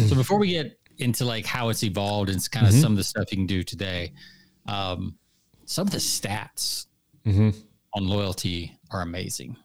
[0.08, 3.04] so before we get into like how it's evolved and kind of some of the
[3.04, 4.12] stuff you can do today,
[4.66, 5.16] um,
[5.64, 6.86] some of the stats
[7.26, 7.54] Mhm.
[7.94, 9.56] on loyalty are amazing.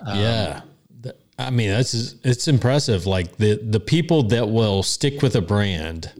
[0.00, 0.60] Um, yeah.
[1.02, 3.06] Th- I mean, that's it's impressive.
[3.06, 6.12] Like the the people that will stick with a brand,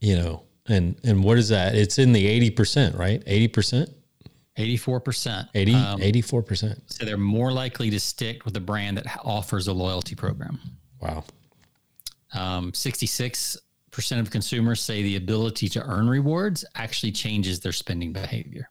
[0.00, 1.74] you know, and and what is that?
[1.74, 3.22] It's in the eighty percent, right?
[3.26, 3.90] Eighty percent,
[4.56, 5.48] Eighty four percent.
[5.54, 6.82] 80, 84 percent.
[6.86, 10.58] So they're more likely to stick with a brand that offers a loyalty program.
[11.00, 11.24] Wow.
[12.36, 13.58] Um, 66%
[14.20, 18.68] of consumers say the ability to earn rewards actually changes their spending behavior.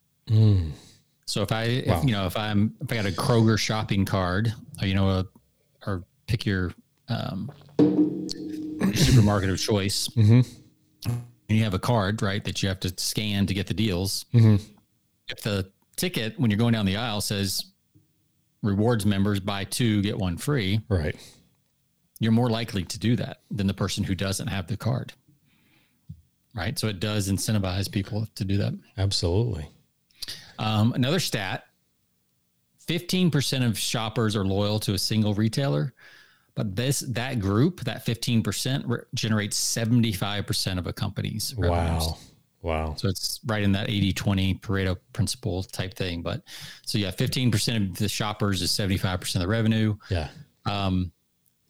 [1.28, 1.98] So if I, Wow.
[2.00, 5.10] if, you know, if I'm, if I got a Kroger shopping card, or, you know,
[5.10, 5.26] a,
[5.88, 6.72] or pick your
[7.10, 7.52] um,
[8.94, 10.46] supermarket of choice, and
[11.48, 14.26] you have a card, right, that you have to scan to get the deals.
[14.34, 14.56] Mm-hmm.
[15.28, 17.66] If the ticket, when you're going down the aisle, says
[18.64, 21.16] rewards members buy two, get one free, Right.
[22.20, 25.14] You're more likely to do that than the person who doesn't have the card.
[26.56, 26.78] right?
[26.80, 28.74] So it does incentivize people to do that.
[28.98, 29.70] Absolutely.
[30.58, 31.66] Um, another stat
[32.88, 35.94] 15% of shoppers are loyal to a single retailer,
[36.54, 42.06] but this that group, that 15%, re- generates 75% of a company's revenues.
[42.06, 42.18] Wow.
[42.62, 42.96] Wow.
[42.96, 46.24] So it's right in that 80 20 Pareto principle type thing.
[46.24, 46.42] But
[46.84, 49.96] so yeah, 15% of the shoppers is 75% of the revenue.
[50.10, 50.30] Yeah.
[50.66, 51.12] Um,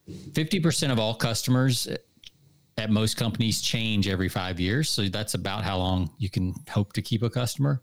[0.09, 1.87] 50% of all customers
[2.77, 4.89] at most companies change every five years.
[4.89, 7.81] So that's about how long you can hope to keep a customer.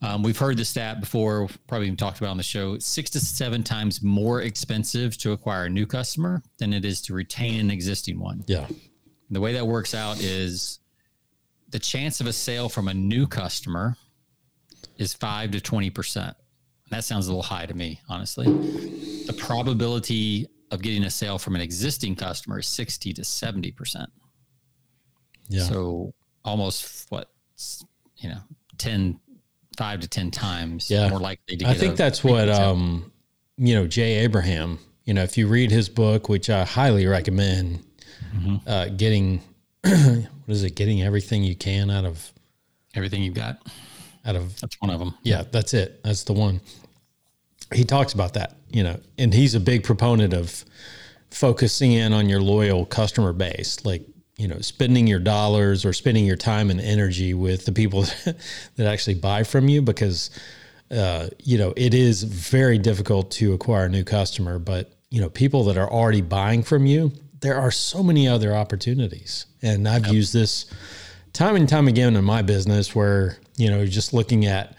[0.00, 2.78] Um, we've heard the stat before, probably even talked about on the show.
[2.78, 7.14] Six to seven times more expensive to acquire a new customer than it is to
[7.14, 8.44] retain an existing one.
[8.46, 8.66] Yeah.
[9.30, 10.78] The way that works out is
[11.70, 13.96] the chance of a sale from a new customer
[14.98, 16.34] is five to 20%.
[16.90, 18.46] That sounds a little high to me, honestly.
[19.26, 24.06] The probability of getting a sale from an existing customer is 60 to 70%.
[25.48, 25.62] Yeah.
[25.64, 26.12] So
[26.44, 27.30] almost what,
[28.18, 28.38] you know,
[28.78, 29.18] 10,
[29.76, 31.08] five to 10 times Yeah.
[31.08, 33.12] more likely to get I think that's what um,
[33.56, 34.78] you know Jay Abraham.
[35.04, 37.84] You know, if you read his book, which I highly recommend,
[38.34, 38.56] Mm-hmm.
[38.68, 39.40] uh, getting
[39.82, 40.74] what is it?
[40.74, 42.30] Getting everything you can out of
[42.94, 43.58] everything you've got.
[44.26, 45.14] out of That's one of them.
[45.22, 46.02] yeah, that's it.
[46.02, 46.60] That's the one.
[47.72, 50.64] He talks about that, you know, and he's a big proponent of
[51.30, 54.02] focusing in on your loyal customer base, like,
[54.36, 58.02] you know, spending your dollars or spending your time and energy with the people
[58.76, 60.30] that actually buy from you because,
[60.90, 65.28] uh, you know, it is very difficult to acquire a new customer, but, you know,
[65.28, 69.46] people that are already buying from you, there are so many other opportunities.
[69.62, 70.66] And I've used this
[71.32, 74.76] time and time again in my business where, you know, just looking at,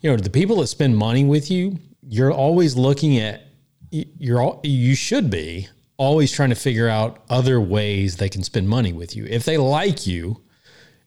[0.00, 1.78] you know, the people that spend money with you,
[2.10, 3.42] you're always looking at,
[3.90, 8.68] you're all, you should be always trying to figure out other ways they can spend
[8.68, 9.26] money with you.
[9.26, 10.42] If they like you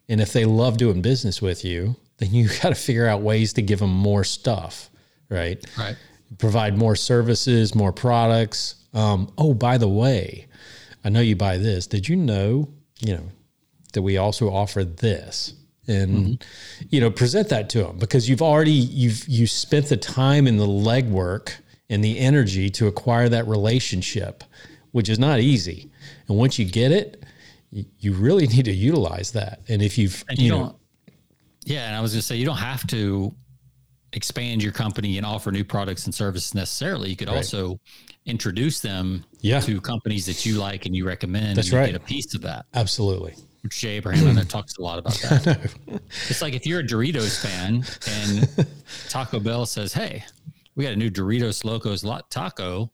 [0.08, 3.52] and if they love doing business with you, then you got to figure out ways
[3.54, 4.90] to give them more stuff,
[5.28, 5.62] right?
[5.78, 5.98] Right.
[6.38, 8.76] provide more services, more products.
[8.94, 10.48] Um, oh, by the way,
[11.04, 11.86] I know you buy this.
[11.86, 12.70] Did you know,
[13.02, 13.30] you know,
[13.92, 15.54] that we also offer this?
[15.88, 16.86] And mm-hmm.
[16.90, 20.60] you know, present that to them because you've already you've you spent the time and
[20.60, 21.54] the legwork
[21.90, 24.44] and the energy to acquire that relationship,
[24.92, 25.90] which is not easy.
[26.28, 27.24] And once you get it,
[27.70, 29.62] you, you really need to utilize that.
[29.68, 30.76] And if you've And you, you, know, don't,
[31.66, 31.88] yeah.
[31.88, 33.36] And I was going to say, you don't have to
[34.14, 37.10] expand your company and offer new products and services necessarily.
[37.10, 37.80] You could also
[38.26, 39.60] introduce them Yeah.
[39.62, 41.58] to companies that you like and you recommend.
[41.58, 41.92] That's and you right.
[41.92, 42.66] Get a piece of that.
[42.74, 43.36] absolutely,
[43.70, 45.74] Jay Abraham know talks a lot about that.
[46.30, 48.68] it's like if you're a Doritos fan and
[49.10, 50.24] Taco Bell says, "Hey,
[50.76, 52.92] we got a new Doritos Locos Lot Taco,"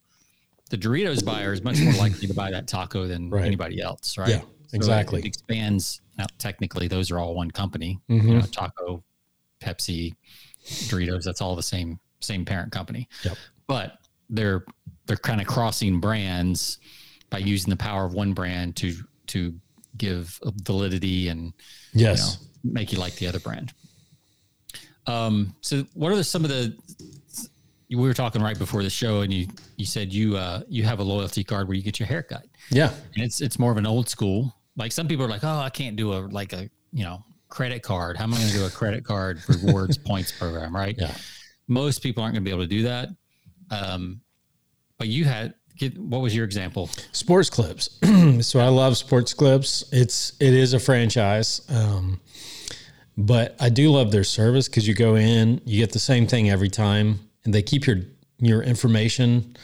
[0.69, 3.45] the Doritos buyer is much more likely to buy that taco than Right.
[3.45, 4.29] anybody else, right?
[4.29, 4.41] Yeah,
[4.73, 5.21] exactly.
[5.21, 6.01] it expands.
[6.17, 7.99] Now, technically, those are all one company.
[8.09, 8.27] Mm-hmm.
[8.27, 9.03] You know, Taco,
[9.61, 10.13] Pepsi,
[10.65, 11.23] Doritos.
[11.23, 13.07] That's all the same same parent company.
[13.23, 13.37] Yep.
[13.67, 13.93] But
[14.29, 14.65] they're
[15.07, 16.77] they're kind of crossing brands
[17.31, 18.93] by using the power of one brand to
[19.27, 19.53] to
[19.97, 21.53] give validity and
[21.93, 23.73] you know, yes, make you like the other brand.
[25.07, 26.75] Um, so what are the, some of the
[27.89, 29.47] we were talking right before the show and you
[29.77, 32.45] you said you uh you have a loyalty card where you get your hair cut.
[32.69, 34.55] yeah, And it's it's more of an old school.
[34.77, 37.81] Like some people are like, "Oh, I can't do a like a, you know, credit
[37.81, 38.15] card.
[38.15, 41.13] How am I going to do a credit card rewards points program, right?" Yeah.
[41.67, 43.09] Most people aren't going to be able to do that.
[43.71, 44.21] Um
[44.99, 46.89] but you had get, what was your example?
[47.11, 47.97] sports clips.
[48.41, 49.83] so I love sports clips.
[49.91, 52.19] It's it is a franchise, um,
[53.17, 56.49] but I do love their service because you go in, you get the same thing
[56.49, 57.97] every time, and they keep your
[58.39, 59.55] your information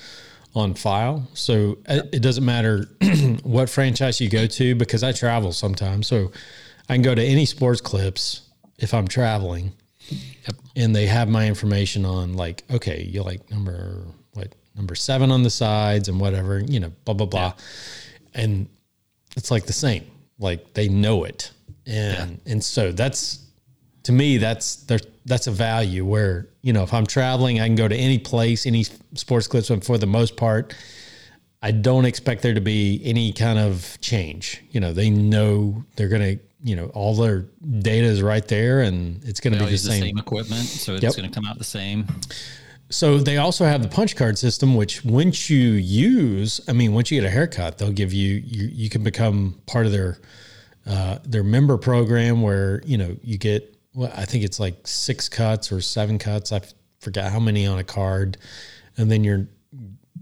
[0.55, 1.27] on file.
[1.33, 2.87] So it, it doesn't matter
[3.43, 6.31] what franchise you go to because I travel sometimes, so
[6.89, 8.41] I can go to any sports clips
[8.77, 9.73] if I'm traveling.
[10.09, 10.55] Yep.
[10.75, 14.05] And they have my information on like, okay, you're like number
[14.75, 17.53] number seven on the sides and whatever, you know, blah blah blah.
[18.33, 18.67] And
[19.37, 20.05] it's like the same.
[20.39, 21.51] Like they know it.
[21.85, 23.39] And and so that's
[24.03, 27.75] to me that's there that's a value where, you know, if I'm traveling, I can
[27.75, 28.83] go to any place, any
[29.15, 30.75] sports clips, and for the most part,
[31.63, 34.63] I don't expect there to be any kind of change.
[34.71, 37.47] You know, they know they're going to, you know, all their
[37.79, 40.03] data is right there and it's going to be the use the same.
[40.03, 41.15] same equipment, so it's Yep.
[41.15, 42.05] going to come out the same.
[42.89, 47.09] So they also have the punch card system, which once you use, I mean, once
[47.11, 50.19] you get a haircut, they'll give you, you, you can become part of their,
[50.85, 55.27] uh, their member program where, you know, you get, well, I think it's like six
[55.27, 56.51] cuts or seven cuts.
[56.51, 56.61] I
[56.99, 58.37] forgot how many on a card.
[58.97, 59.47] And then your,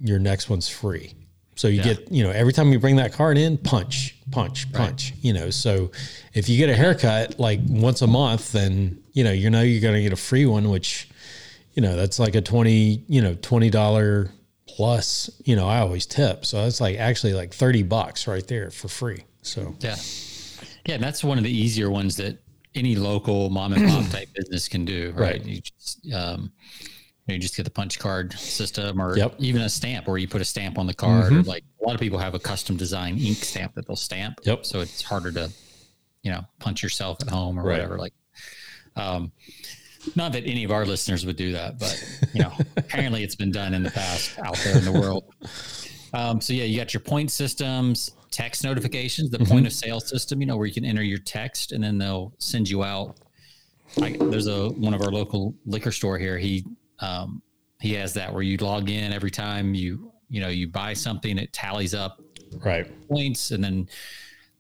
[0.02, 1.14] your next one's free.
[1.56, 1.94] So you Yeah.
[1.96, 5.14] get, you know, every time you bring that card in, punch, punch, punch.
[5.22, 5.92] You know, so
[6.34, 9.82] if you get a haircut like once a month, then you know you know you're
[9.82, 11.10] going to get a free one, which
[11.74, 14.30] you know that's like a twenty you know twenty dollar
[14.68, 15.30] plus.
[15.46, 18.88] You know, I always tip, so that's like actually like thirty bucks right there for
[18.88, 19.24] free.
[19.42, 19.96] So yeah,
[20.86, 22.40] yeah, and that's one of the easier ones that
[22.76, 25.14] any local mom and pop type business can do.
[25.16, 25.46] Right, Right.
[25.46, 26.52] you just um,
[27.28, 29.36] you just get the punch card system, or Yep.
[29.40, 31.32] even a stamp where you put a stamp on the card.
[31.34, 34.40] Or like a lot of people have a custom design ink stamp that they'll stamp.
[34.44, 34.66] Yep.
[34.66, 35.50] So it's harder to,
[36.24, 37.74] you know, punch yourself at home or Right.
[37.78, 37.98] whatever.
[37.98, 38.14] Like,
[38.96, 39.32] um,
[40.16, 43.52] not that any of our listeners would do that, but you know, apparently it's been
[43.52, 45.24] done in the past out there in the world.
[46.14, 50.42] Um, so yeah, you got your point systems, text notifications, the point of sale system,
[50.42, 53.18] you know, where you can enter your text and then they'll send you out.
[53.98, 56.38] Like there's a one of our local liquor store here.
[56.38, 56.66] He
[57.00, 57.42] um,
[57.80, 61.38] he has that where you log in every time you you know you buy something,
[61.38, 62.22] it tallies up
[62.64, 63.88] right, points, and then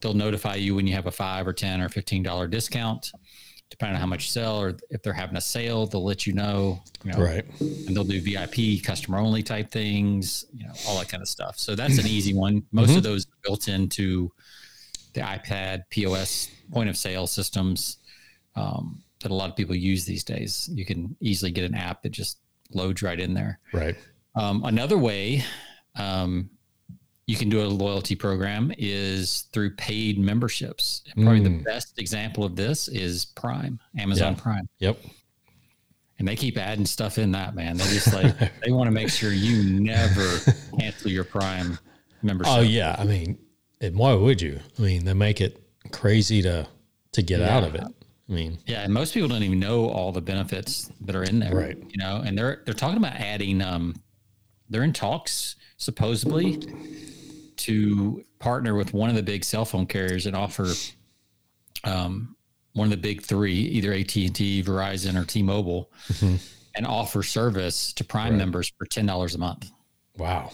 [0.02, 3.12] they'll notify you when you have a five or ten or fifteen dollar discount,
[3.74, 6.34] depending on how much you sell, or if they're having a sale, they'll let you
[6.34, 6.80] know.
[7.04, 11.10] You know, right, and they'll do VIP, customer only type things, you know, all that
[11.10, 11.58] kind of stuff.
[11.58, 12.62] So that's an easy one.
[12.72, 14.32] Most of those are built into
[15.14, 17.98] the iPad POS point of sale systems
[18.56, 20.70] um, that a lot of people use these days.
[20.72, 22.38] You can easily get an app that just
[22.74, 23.60] loads right in there.
[23.74, 23.96] right.
[24.36, 25.44] Um, another way
[25.96, 26.52] um,
[27.26, 31.04] you can do a loyalty program is through paid memberships.
[31.16, 34.42] And probably the best example of this is Prime, Amazon Yeah.
[34.42, 34.70] Prime.
[34.80, 35.00] Yep.
[36.20, 37.78] And they keep adding stuff in that, man.
[37.78, 40.40] They just like, they want to make sure you never
[40.80, 41.78] cancel your Prime
[42.22, 42.54] membership.
[42.56, 43.38] Oh yeah, I mean,
[43.82, 44.60] and why would you?
[44.78, 46.68] I mean, they make it crazy to
[47.14, 47.84] to get out of it.
[48.30, 51.40] I mean, Yeah, and most people don't even know all the benefits that are in
[51.40, 51.54] there.
[51.54, 51.78] Right.
[51.78, 53.96] You know, and they're they're talking about adding um
[54.70, 56.62] they're in talks supposedly
[57.58, 60.68] to partner with one of the big cell phone carriers and offer
[61.84, 62.36] um
[62.74, 65.92] one of the big 3, either AT&T, Verizon or T-Mobile
[66.76, 69.70] and offer service to Prime members for $10 a month.
[70.18, 70.52] wow,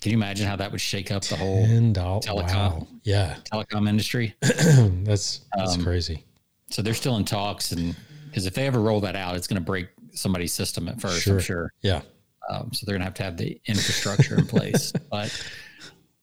[0.00, 2.24] Can you imagine how that would shake up the whole ten dollars.
[2.24, 2.52] Telecom.
[2.80, 4.34] Wow, yeah, telecom industry?
[4.40, 6.22] that's that's Um, crazy.
[6.70, 9.60] So they're still in talks, and because if they ever roll that out, it's going
[9.60, 11.22] to break somebody's system at first.
[11.22, 11.34] Sure.
[11.34, 11.72] I'm sure.
[11.82, 12.02] Yeah,
[12.48, 14.92] Um, so they're going to have to have the infrastructure in place.
[15.10, 15.30] But,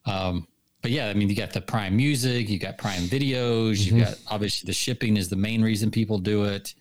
[0.05, 0.47] um,
[0.81, 3.97] but yeah, I mean, you got the Prime Music, you got Prime Videos, Mm-hmm.
[3.97, 6.73] you got obviously the shipping is the main reason people do it.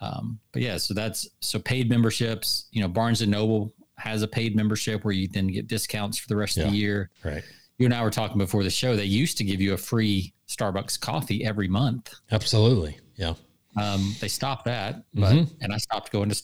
[0.00, 2.66] Um, but yeah, so that's so paid memberships.
[2.72, 6.28] You know, Barnes and Noble has a paid membership where you then get discounts for
[6.28, 7.10] the rest of the year.
[7.24, 7.42] right.
[7.78, 8.94] You and I were talking before the show.
[8.96, 12.12] They used to give you a free Starbucks coffee every month.
[12.30, 12.98] Absolutely.
[13.16, 13.34] Yeah.
[13.76, 15.54] Um, they stopped that, but Mm-hmm.
[15.62, 16.42] and I stopped going to,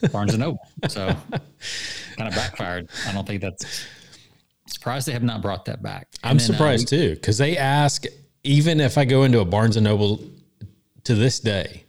[0.00, 1.06] to Barnes and Noble, so
[2.16, 2.88] kind of backfired.
[3.08, 3.84] I don't think that's
[4.66, 6.08] surprised they have not brought that back.
[6.22, 8.04] And I'm then, surprised too because they ask
[8.44, 10.20] even if I go into a Barnes and Noble
[11.04, 11.84] to this day,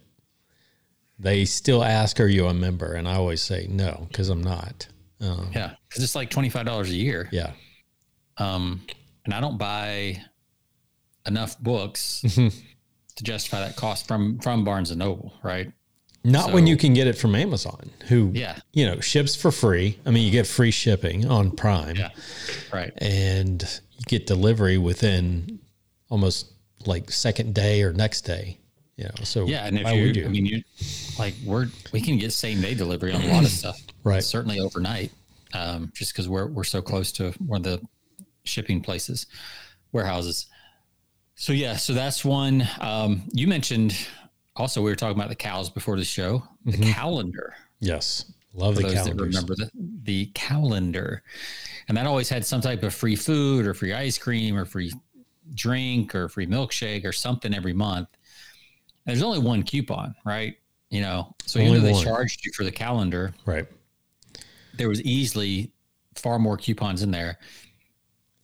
[1.18, 4.88] they still ask, "Are you a member?" And I always say no because I'm not.
[5.20, 7.52] Um, yeah, because it's like twenty five dollars a year, yeah.
[8.38, 8.82] um,
[9.24, 10.22] and I don't buy
[11.26, 12.22] enough books
[13.16, 15.70] to justify that cost from from Barnes and Noble, right?
[16.24, 18.58] Not when you can get it from Amazon, who Yeah.
[18.72, 19.98] you know ships for free.
[20.04, 22.10] I mean, you get free shipping on Prime, Yeah,
[22.72, 22.92] right.
[22.98, 25.60] and you get delivery within
[26.08, 26.46] almost
[26.84, 28.58] like second day or next day.
[28.96, 30.24] You know, so Yeah, and if you, you?
[30.26, 30.62] I mean, you
[31.18, 34.24] like we're we can get same day delivery on a lot of stuff, Right.
[34.24, 35.12] Certainly overnight,
[35.52, 37.86] um, just because we're we're so close to one of the
[38.44, 39.26] shipping places,
[39.92, 40.46] warehouses.
[41.36, 42.66] So yeah, so that's one.
[42.80, 43.94] Um, you mentioned
[44.56, 46.42] also we were talking about the cows before the show.
[46.64, 49.70] The calendar, yes, love the that remember the
[50.02, 51.22] the calendar,
[51.88, 54.92] and that always had some type of free food or free ice cream or free
[55.54, 58.08] drink or free milkshake or something every month.
[59.06, 60.56] And there's only one coupon, right?
[60.90, 62.04] You know, so even Only though they one.
[62.04, 63.66] charged you for the calendar, Right.
[64.74, 65.70] there was easily
[66.14, 67.38] far more coupons in there,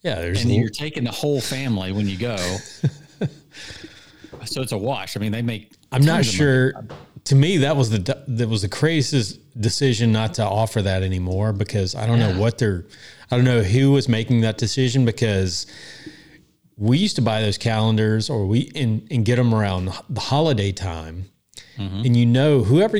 [0.03, 2.35] Yeah, there's and you're taking the whole family when you go.
[4.45, 5.15] so it's a wash.
[5.15, 5.71] I mean, they make.
[5.91, 6.37] I'm not of money.
[6.37, 6.73] sure.
[7.25, 11.53] To me, that was the that was the craziest decision not to offer that anymore
[11.53, 12.33] because I don't Yeah.
[12.33, 12.85] know what they're.
[13.31, 15.65] I don't know who was making that decision because
[16.75, 20.71] we used to buy those calendars or we and, and get them around the holiday
[20.73, 21.25] time,
[21.77, 22.05] Mm-hmm.
[22.05, 22.99] and you know whoever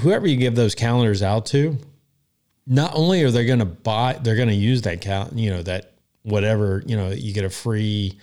[0.00, 1.76] whoever you give those calendars out to,
[2.66, 5.62] not only are they going to buy, they're going to use that cal, you know
[5.62, 5.92] that
[6.26, 8.18] whatever you know you get a free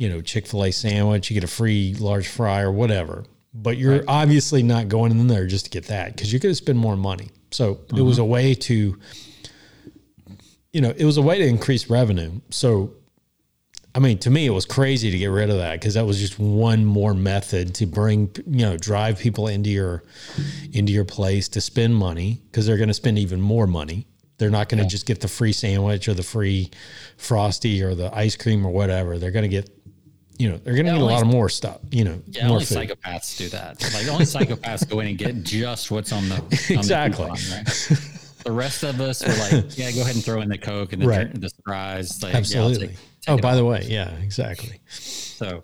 [0.00, 3.24] you know, Chick fil A sandwich, you get a free large fry or whatever.
[3.52, 6.56] But you're obviously not going in there just to get that because you're going to
[6.56, 7.28] spend more money.
[7.50, 8.30] So it was a mm-hmm.
[8.30, 8.98] way to,
[10.72, 12.40] you know, it was a way to increase revenue.
[12.50, 12.94] So
[13.94, 16.20] I mean, to me, it was crazy to get rid of that because that was
[16.20, 20.04] just one more method to bring, you know, drive people into your
[20.72, 24.06] into your place to spend money because they're going to spend even more money.
[24.40, 26.70] They're not going to just get the free sandwich or the free
[27.16, 29.18] frosty or the ice cream or whatever.
[29.18, 29.70] They're going to get,
[30.38, 31.78] you know, they're going to Yeah, get a lot of more stuff.
[31.92, 32.78] You know, Yeah, only food.
[32.78, 33.80] psychopaths do that.
[33.94, 37.24] Like only psychopaths go in and get just what's on the on the Exactly.
[37.30, 38.00] coupon, right?
[38.44, 41.02] The rest of us were like, yeah, go ahead and throw in the coke and
[41.02, 41.40] the, Right.
[41.40, 42.22] the fries.
[42.22, 42.86] Like, yeah, Absolutely.
[42.88, 43.56] take- take oh, by all.
[43.58, 44.80] the way, yeah, exactly.
[44.88, 45.62] So,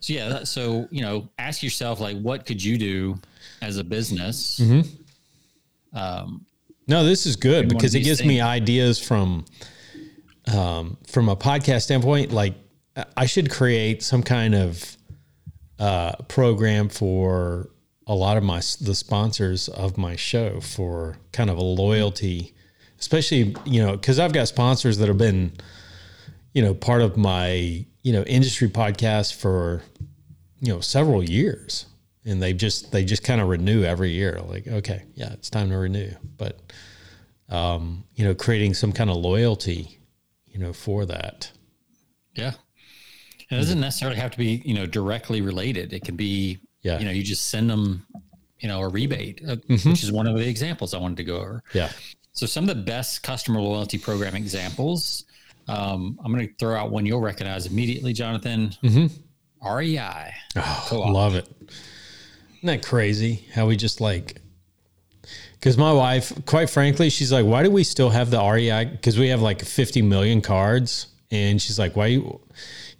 [0.00, 3.20] so yeah, that, so you know, ask yourself like, what could you do
[3.60, 4.58] as a business?
[4.58, 5.98] Mm-hmm.
[5.98, 6.46] Um,
[6.86, 9.44] No, this is good because it gives me ideas from
[10.52, 12.32] um, from a podcast standpoint.
[12.32, 12.54] Like
[12.96, 14.96] I- I should create some kind of
[15.78, 17.70] uh, program for
[18.06, 22.54] a lot of my the sponsors of my show for kind of a loyalty,
[23.00, 25.52] especially you know because I've got sponsors that have been
[26.52, 29.82] you know part of my you know industry podcast for
[30.60, 31.86] you know several years
[32.24, 35.68] and they just they just kind of renew every year like okay yeah it's time
[35.70, 36.60] to renew but
[37.50, 39.98] um you know creating some kind of loyalty
[40.46, 41.50] you know for that
[42.36, 42.52] yeah,
[43.48, 45.92] it doesn't necessarily have to be you know directly related.
[45.92, 46.98] It can be Yeah.
[46.98, 48.04] you know, you just send them
[48.58, 49.90] you know a rebate, uh, Mm-hmm.
[49.90, 51.62] which is one of the examples I wanted to go over.
[51.74, 51.90] yeah
[52.32, 55.24] So some of the best customer loyalty program examples.
[55.68, 58.74] Um, I'm going to throw out one you'll recognize immediately, Jonathan.
[59.62, 60.32] REI.
[60.56, 61.48] oh, love it
[62.64, 64.40] isn't that crazy how we just like
[65.60, 69.18] because my wife quite frankly she's like why do we still have the rei because
[69.18, 72.40] we have like 50 million cards and she's like why you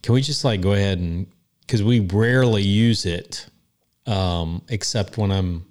[0.02, 1.26] can we just like go ahead and
[1.60, 3.46] because we rarely use it
[4.06, 5.64] um except when i'm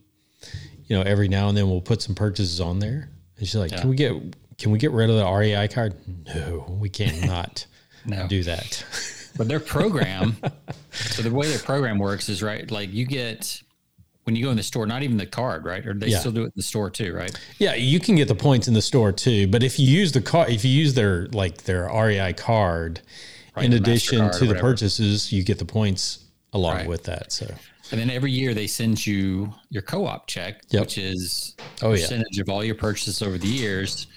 [0.87, 3.69] you know every now and then we'll put some purchases on there and she's like
[3.71, 3.81] Yeah.
[3.81, 4.13] can we get
[4.57, 5.93] can we get rid of the rei card
[6.33, 7.67] no we cannot
[8.05, 8.27] No.
[8.27, 8.83] do that
[9.37, 10.35] But their program,
[10.91, 12.69] so the way their program works is right.
[12.69, 13.63] Like you get
[14.23, 15.85] when you go in the store, not even the card, right?
[15.85, 16.19] Or they Yeah.
[16.19, 17.37] still do it in the store too, right?
[17.59, 20.21] Yeah, you can get the points in the store too, but if you use the
[20.21, 23.01] car, if you use their like their REI card,
[23.55, 26.19] Right, in addition to the purchases, you get the points
[26.53, 26.87] along Right.
[26.87, 27.31] with that.
[27.31, 27.53] So
[27.91, 30.81] And then every year they send you your co-op check, Yep.
[30.81, 32.01] which is Oh, yeah.
[32.01, 34.07] percentage of all your purchases over the years.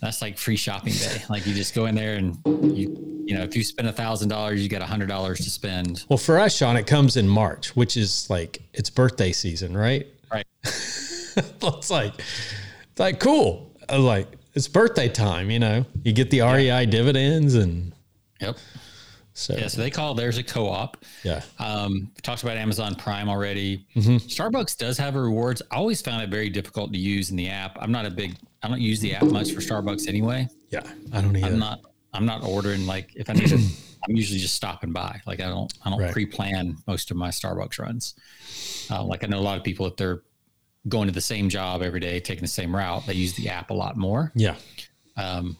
[0.00, 1.22] That's like free shopping day.
[1.28, 4.28] Like you just go in there and you, you know, if you spend a thousand
[4.30, 6.04] dollars, you get a hundred dollars to spend.
[6.08, 10.06] well, for us, Sean, it comes in March, which is like it's birthday season, right?
[10.32, 10.46] Right.
[10.64, 13.70] it's like it's like cool.
[13.88, 15.84] Uh, like it's birthday time, you know.
[16.02, 17.92] You get the REI dividends, and
[18.40, 18.56] Yep.
[19.40, 19.68] So Yeah.
[19.68, 20.96] So they call theirs a co-op.
[21.24, 23.86] yeah, Um, talked about Amazon Prime already.
[23.96, 24.16] Mm-hmm.
[24.16, 25.62] Starbucks does have a rewards.
[25.70, 27.76] I always found it very difficult to use in the app.
[27.80, 28.36] I'm not a big.
[28.62, 30.48] I don't use the app much for Starbucks anyway.
[30.70, 30.82] yeah.
[31.12, 31.46] I don't either.
[31.46, 31.80] I'm not.
[32.12, 33.56] I'm not ordering like if I need to.
[34.08, 35.20] I'm usually just stopping by.
[35.26, 35.72] Like I don't.
[35.84, 36.12] I don't Right.
[36.12, 38.14] pre-plan most of my Starbucks runs.
[38.90, 40.22] Uh, like I know a lot of people if they're
[40.88, 43.70] going to the same job every day, taking the same route, they use the app
[43.70, 44.32] a lot more.
[44.34, 44.54] yeah,
[45.16, 45.56] Um,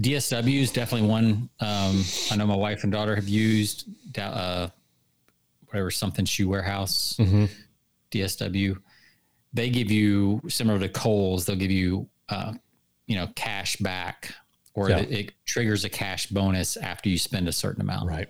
[0.00, 1.48] DSW is definitely one.
[1.60, 3.84] Um, I know my wife and daughter have used
[4.18, 4.68] uh,
[5.66, 7.18] whatever something shoe warehouse,
[8.10, 8.76] DSW.
[9.52, 11.44] They give you similar to Kohl's.
[11.44, 12.52] They'll give you, uh,
[13.06, 14.32] you know, cash back,
[14.74, 14.98] or Yeah.
[14.98, 18.08] it, it triggers a cash bonus after you spend a certain amount.
[18.08, 18.28] right,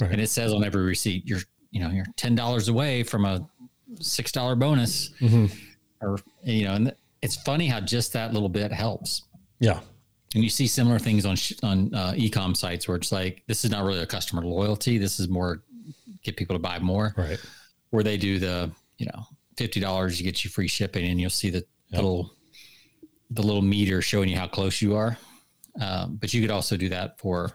[0.00, 3.46] And it says on every receipt, you're, you know, you're ten dollars away from a
[4.00, 5.46] six dollar bonus, Mm-hmm.
[6.00, 9.22] or you know, and it's funny how just that little bit helps.
[9.58, 9.80] Yeah,
[10.34, 13.64] And you see similar things on sh- on uh, e-com sites where it's like this
[13.64, 14.96] is not really a customer loyalty.
[14.96, 15.62] This is more
[16.22, 17.12] get people to buy more.
[17.16, 17.40] right.
[17.90, 19.24] Where they do the you know
[19.56, 22.32] fifty dollars you get you free shipping, and you'll see the little
[23.30, 25.16] the little meter showing you how close you are.
[25.80, 27.52] Um, but you could also do that for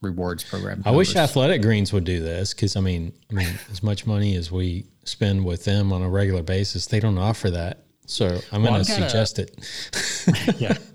[0.00, 0.82] rewards program.
[0.86, 1.14] I wish.
[1.16, 4.86] Athletic Greens would do this because I mean, I mean, as much money as we
[5.04, 7.84] spend with them on a regular basis, they don't offer that.
[8.10, 10.60] So I'm Well, going to got a- suggest it.
[10.60, 10.76] yeah.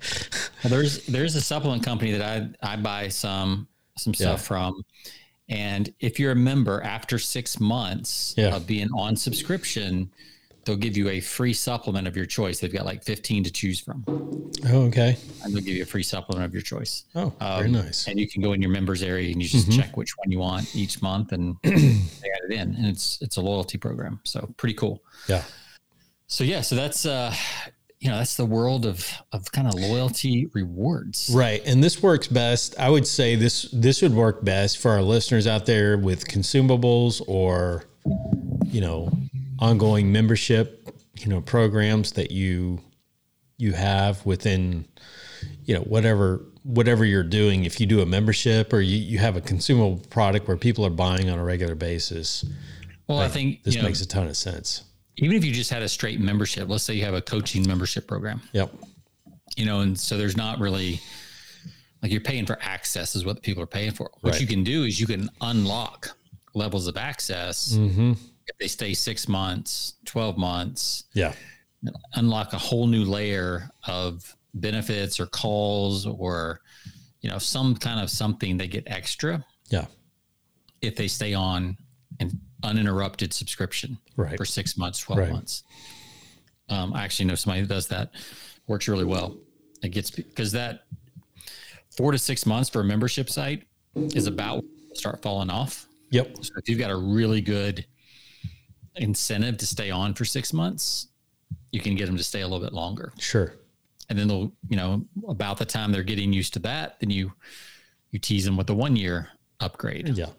[0.64, 2.22] Well, there's there's a supplement company that
[2.62, 4.46] I I buy some some stuff Yeah.
[4.48, 4.82] from,
[5.48, 8.56] and if you're a member after six months Yeah.
[8.56, 10.10] of being on subscription,
[10.64, 12.58] they'll give you a free supplement of your choice.
[12.58, 14.02] They've got like 15 to choose from,
[14.66, 15.16] Oh, okay.
[15.44, 17.04] and they'll give you a free supplement of your choice.
[17.14, 18.08] Oh, very Um, nice.
[18.08, 19.80] And you can go in your members area and you just Mm-hmm.
[19.80, 23.36] check which one you want each month, and they add it in, and it's it's
[23.36, 25.00] a loyalty program, so pretty cool.
[25.28, 25.44] Yeah.
[26.26, 27.34] So yeah, so that's uh,
[28.00, 31.30] you know, that's the world of of kind of loyalty rewards.
[31.32, 31.62] Right.
[31.64, 32.74] And this works best.
[32.78, 37.22] I would say this this would work best for our listeners out there with consumables
[37.26, 37.84] or
[38.66, 39.10] you know,
[39.58, 42.80] ongoing membership, you know, programs that you
[43.58, 44.86] you have within
[45.64, 49.36] you know, whatever whatever you're doing, if you do a membership or you, you have
[49.36, 52.44] a consumable product where people are buying on a regular basis,
[53.06, 54.82] well, I think this you know, makes a ton of sense.
[55.18, 58.06] Even if you just had a straight membership, let's say you have a coaching membership
[58.06, 58.74] program, Yep.
[59.56, 61.00] you know, and so there's not really
[62.02, 64.10] like you're paying for access is what people are paying for.
[64.20, 64.40] What Right.
[64.40, 66.16] you can do is you can unlock
[66.54, 68.12] levels of access Mm-hmm.
[68.46, 71.32] if they stay six months, 12 months, Yeah.
[72.14, 76.60] unlock a whole new layer of benefits or calls or,
[77.22, 79.86] you know, some kind of something they get extra Yeah.
[80.82, 81.76] if they stay on
[82.20, 84.36] an uninterrupted subscription Right.
[84.36, 85.32] for six months, 12 Right.
[85.32, 85.62] months.
[86.68, 88.12] Um, I actually know somebody who does that.
[88.66, 89.36] Works really well.
[89.82, 90.86] It gets because that
[91.96, 95.86] four to six months for a membership site is about start falling off.
[96.10, 96.36] Yep.
[96.42, 97.86] So if you've got a really good
[98.96, 101.08] incentive to stay on for six months,
[101.70, 103.12] you can get them to stay a little bit longer.
[103.18, 103.54] Sure.
[104.08, 107.32] And then they'll, you know, about the time they're getting used to that, then you
[108.12, 109.28] you tease them with the one year
[109.60, 110.30] upgrade Yeah.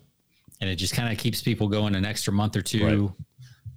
[0.61, 3.13] And it just kind of keeps people going an extra month or two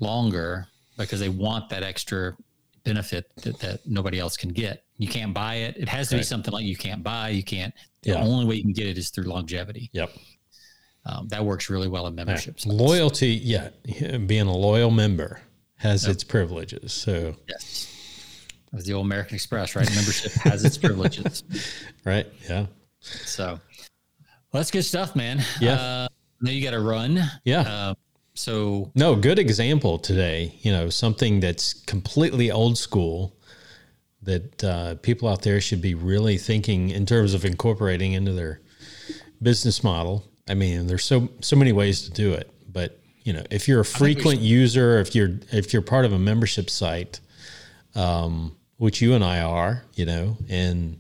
[0.01, 0.67] longer
[0.97, 2.37] because they want that extra
[2.85, 4.85] benefit that, that nobody else can get.
[4.97, 5.77] You can't buy it.
[5.77, 7.31] It has to be something like you can't buy.
[7.31, 7.75] You can't.
[8.03, 8.23] The Yeah.
[8.23, 9.91] only way you can get it is through longevity.
[9.93, 10.11] Yep.
[11.07, 12.67] Um, that works really well in memberships.
[12.67, 13.71] Loyalty, yeah,
[14.27, 15.41] being a loyal member
[15.77, 16.93] has its privileges.
[16.93, 17.87] So, Yes.
[18.73, 19.89] The old American Express, right?
[19.95, 21.43] Membership has its privileges.
[22.05, 22.67] right, yeah,
[23.01, 23.61] So well,
[24.53, 25.43] that's good stuff, man.
[25.61, 25.75] Yeah.
[25.75, 26.09] Uh,
[26.41, 27.21] now you got to run.
[27.45, 27.61] yeah.
[27.61, 27.95] Uh,
[28.35, 30.55] so no, good example today.
[30.63, 33.37] You know, something that's completely old school
[34.23, 38.61] that uh, people out there should be really thinking in terms of incorporating into their
[39.43, 40.25] business model.
[40.49, 43.81] I mean, there's so so many ways to do it, but you know, if you're
[43.81, 47.21] a frequent user, if you're if you're part of a membership site,
[47.95, 50.99] um, which you and I are, you know, and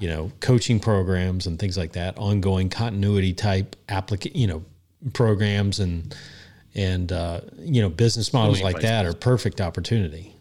[0.00, 4.64] you know, coaching programs and things like that, ongoing continuity type applica- you know,
[5.12, 6.14] programs and
[6.74, 10.34] and uh, you know, business models many like that are perfect opportunity.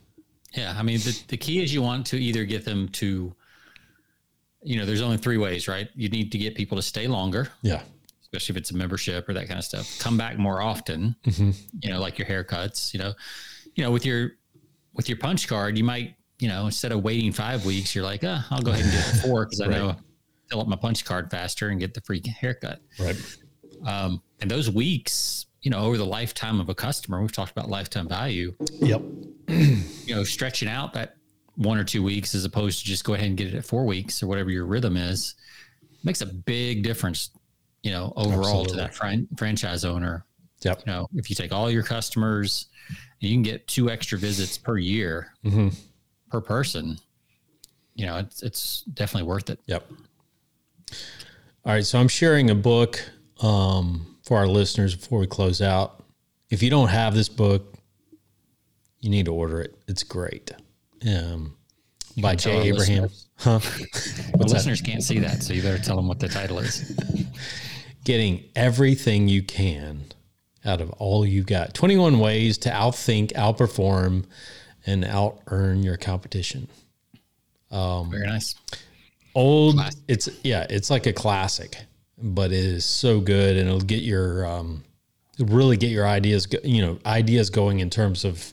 [0.53, 3.35] Yeah, I mean the, the key is you want to either get them to
[4.61, 5.87] you know, there's only three ways, right?
[5.95, 7.81] You need to get people to stay longer, Yeah.
[8.21, 9.97] especially if it's a membership or that kind of stuff.
[9.99, 11.51] Come back more often, Mm-hmm.
[11.81, 13.13] you know, like your haircuts, you know.
[13.75, 14.31] You know, with your
[14.93, 18.23] with your punch card, you might, you know, instead of waiting five weeks, you're like,
[18.23, 19.77] oh, I'll go ahead and get it four because I Right.
[19.77, 19.95] know
[20.49, 22.81] fill up my punch card faster and get the free haircut.
[22.99, 23.15] Right.
[23.85, 27.69] Um, and those weeks, you know, over the lifetime of a customer, we've talked about
[27.69, 28.55] lifetime value.
[28.79, 29.01] Yep.
[29.47, 31.17] you know, stretching out that
[31.55, 33.85] one or two weeks as opposed to just go ahead and get it at four
[33.85, 35.35] weeks or whatever your rhythm is
[36.03, 37.29] makes a big difference,
[37.83, 38.69] you know, overall Absolutely.
[38.71, 40.25] to that fran- franchise owner.
[40.63, 40.83] Yep.
[40.87, 42.67] You know, if you take all your customers,
[43.19, 45.75] you can get two extra visits per year Mhm.
[46.29, 46.97] Per person.
[47.95, 49.59] You know, it's it's definitely worth it.
[49.65, 49.91] Yep.
[51.65, 51.85] All right.
[51.85, 53.03] So I'm sharing a book
[53.41, 56.03] um, for our listeners before we close out.
[56.49, 57.75] If you don't have this book,
[59.01, 59.77] you need to order it.
[59.87, 60.51] It's great.
[61.07, 61.55] Um,
[62.21, 63.03] by Jay Abraham.
[63.03, 63.25] listeners.
[63.39, 63.59] Huh?
[64.37, 66.93] The listeners can't see that, so you better tell them what the title is.
[68.03, 70.03] Getting everything you can
[70.65, 71.73] out of all you've got.
[71.73, 74.25] 21 ways to outthink, outperform,
[74.89, 76.67] and out earn your competition.
[77.71, 78.55] Um, Very nice.
[79.35, 79.99] old Classic.
[80.07, 81.77] it's yeah it's like a classic
[82.17, 84.83] but it is so good and it'll get your um
[85.37, 88.51] really get your ideas you know ideas going in terms of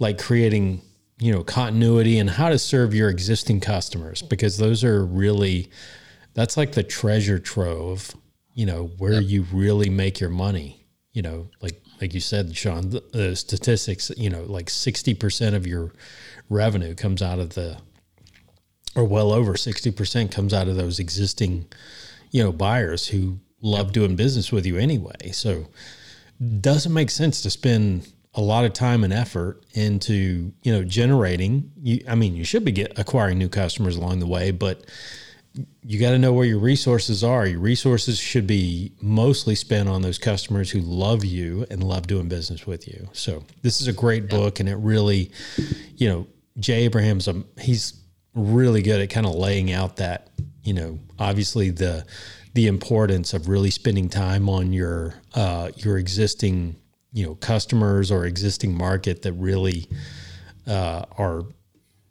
[0.00, 0.82] like creating
[1.20, 5.70] you know continuity and how to serve your existing customers because those are really
[6.34, 8.12] that's like the treasure trove
[8.54, 12.90] you know where you really make your money you know like like you said sean
[12.90, 15.92] the, the statistics you know like 60% of your
[16.48, 17.78] revenue comes out of the
[18.94, 21.66] or well over 60% comes out of those existing
[22.30, 25.32] you know buyers who love doing business with you anyway.
[25.32, 25.66] So
[26.60, 31.72] doesn't make sense to spend a lot of time and effort into you know generating
[31.82, 34.84] you i mean you should be get, acquiring new customers along the way but
[35.82, 37.46] you got to know where your resources are.
[37.46, 42.28] Your resources should be mostly spent on those customers who love you and love doing
[42.28, 43.08] business with you.
[43.12, 45.30] So this is a great book and it really
[45.96, 46.26] you know
[46.58, 48.00] jay abraham's a he's
[48.34, 50.28] really good at kind of laying out that
[50.62, 52.04] you know obviously the
[52.54, 56.76] the importance of really spending time on your uh, your existing
[57.12, 59.88] you know customers or existing market that really
[60.66, 61.44] uh, are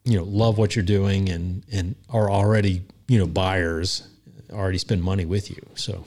[0.03, 4.07] you know love what you're doing and and are already you know buyers
[4.51, 6.05] already spend money with you so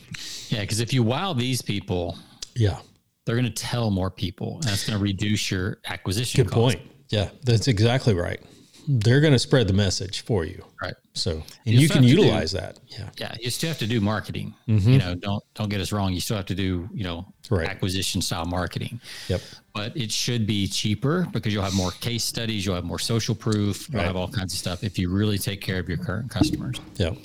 [0.48, 2.16] Yeah, because if you wow these people,
[2.56, 2.78] yeah
[3.26, 6.42] they're going to tell more people, and that's going to reduce your acquisition.
[6.44, 6.76] good cost.
[6.76, 8.40] point yeah that's exactly right
[8.88, 10.64] they're going to spread the message for you.
[10.82, 10.94] Right.
[11.14, 12.78] So, and You you can to do- utilize that.
[12.86, 13.10] Yeah.
[13.18, 14.54] Yeah, you still have to do marketing.
[14.68, 14.90] Mm-hmm.
[14.90, 16.12] You know, don't don't get us wrong.
[16.12, 17.68] You still have to do you know Right.
[17.68, 19.00] acquisition style marketing.
[19.28, 19.40] Yep.
[19.74, 23.34] But it should be cheaper because you'll have more case studies, you'll have more social
[23.34, 24.06] proof, you'll Right.
[24.06, 26.76] have all kinds of stuff if you really take care of your current customers.
[26.96, 27.16] Yep.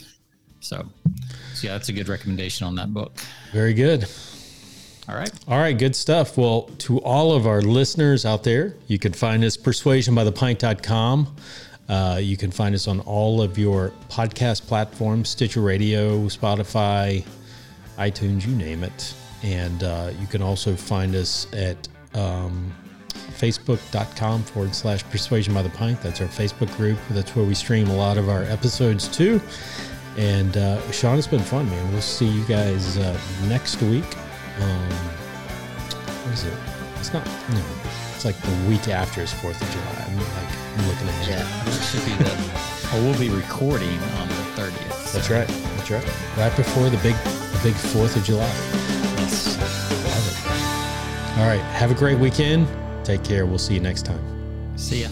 [0.61, 0.83] So,
[1.53, 3.19] so yeah, that's a good recommendation on that book.
[3.53, 4.07] Very good.
[5.07, 5.31] All right.
[5.47, 6.37] All right, good stuff.
[6.37, 11.35] Well, to all of our listeners out there, you can find us persuasionbythepint.com.
[11.87, 17.23] Uh, you can find us on all of your podcast platforms Stitcher Radio, Spotify,
[17.97, 19.13] iTunes, you name it.
[19.43, 22.73] And uh, you can also find us at um,
[23.37, 26.01] facebook.com forward slash persuasion by the pint.
[26.01, 26.97] That's our Facebook group.
[27.11, 29.39] That's where we stream a lot of our episodes too.
[30.17, 31.91] And uh, Sean, it's been fun, man.
[31.91, 34.05] We'll see you guys uh, next week.
[34.61, 34.89] Um,
[36.23, 36.53] what is it?
[36.99, 37.25] It's not.
[37.25, 37.61] No,
[38.15, 40.05] it's like the week after is Fourth of July.
[40.07, 41.45] I'm like I'm looking ahead.
[41.45, 42.31] Yeah, it should be the.
[42.93, 45.13] Oh, we'll be recording on the thirtieth.
[45.13, 45.47] That's right.
[45.77, 46.05] That's right.
[46.37, 48.45] Right before the big, the big Fourth of July.
[49.17, 49.57] Yes.
[50.05, 51.39] Love it.
[51.39, 51.61] All right.
[51.73, 52.67] Have a great weekend.
[53.03, 53.45] Take care.
[53.45, 54.23] We'll see you next time.
[54.77, 55.09] See ya.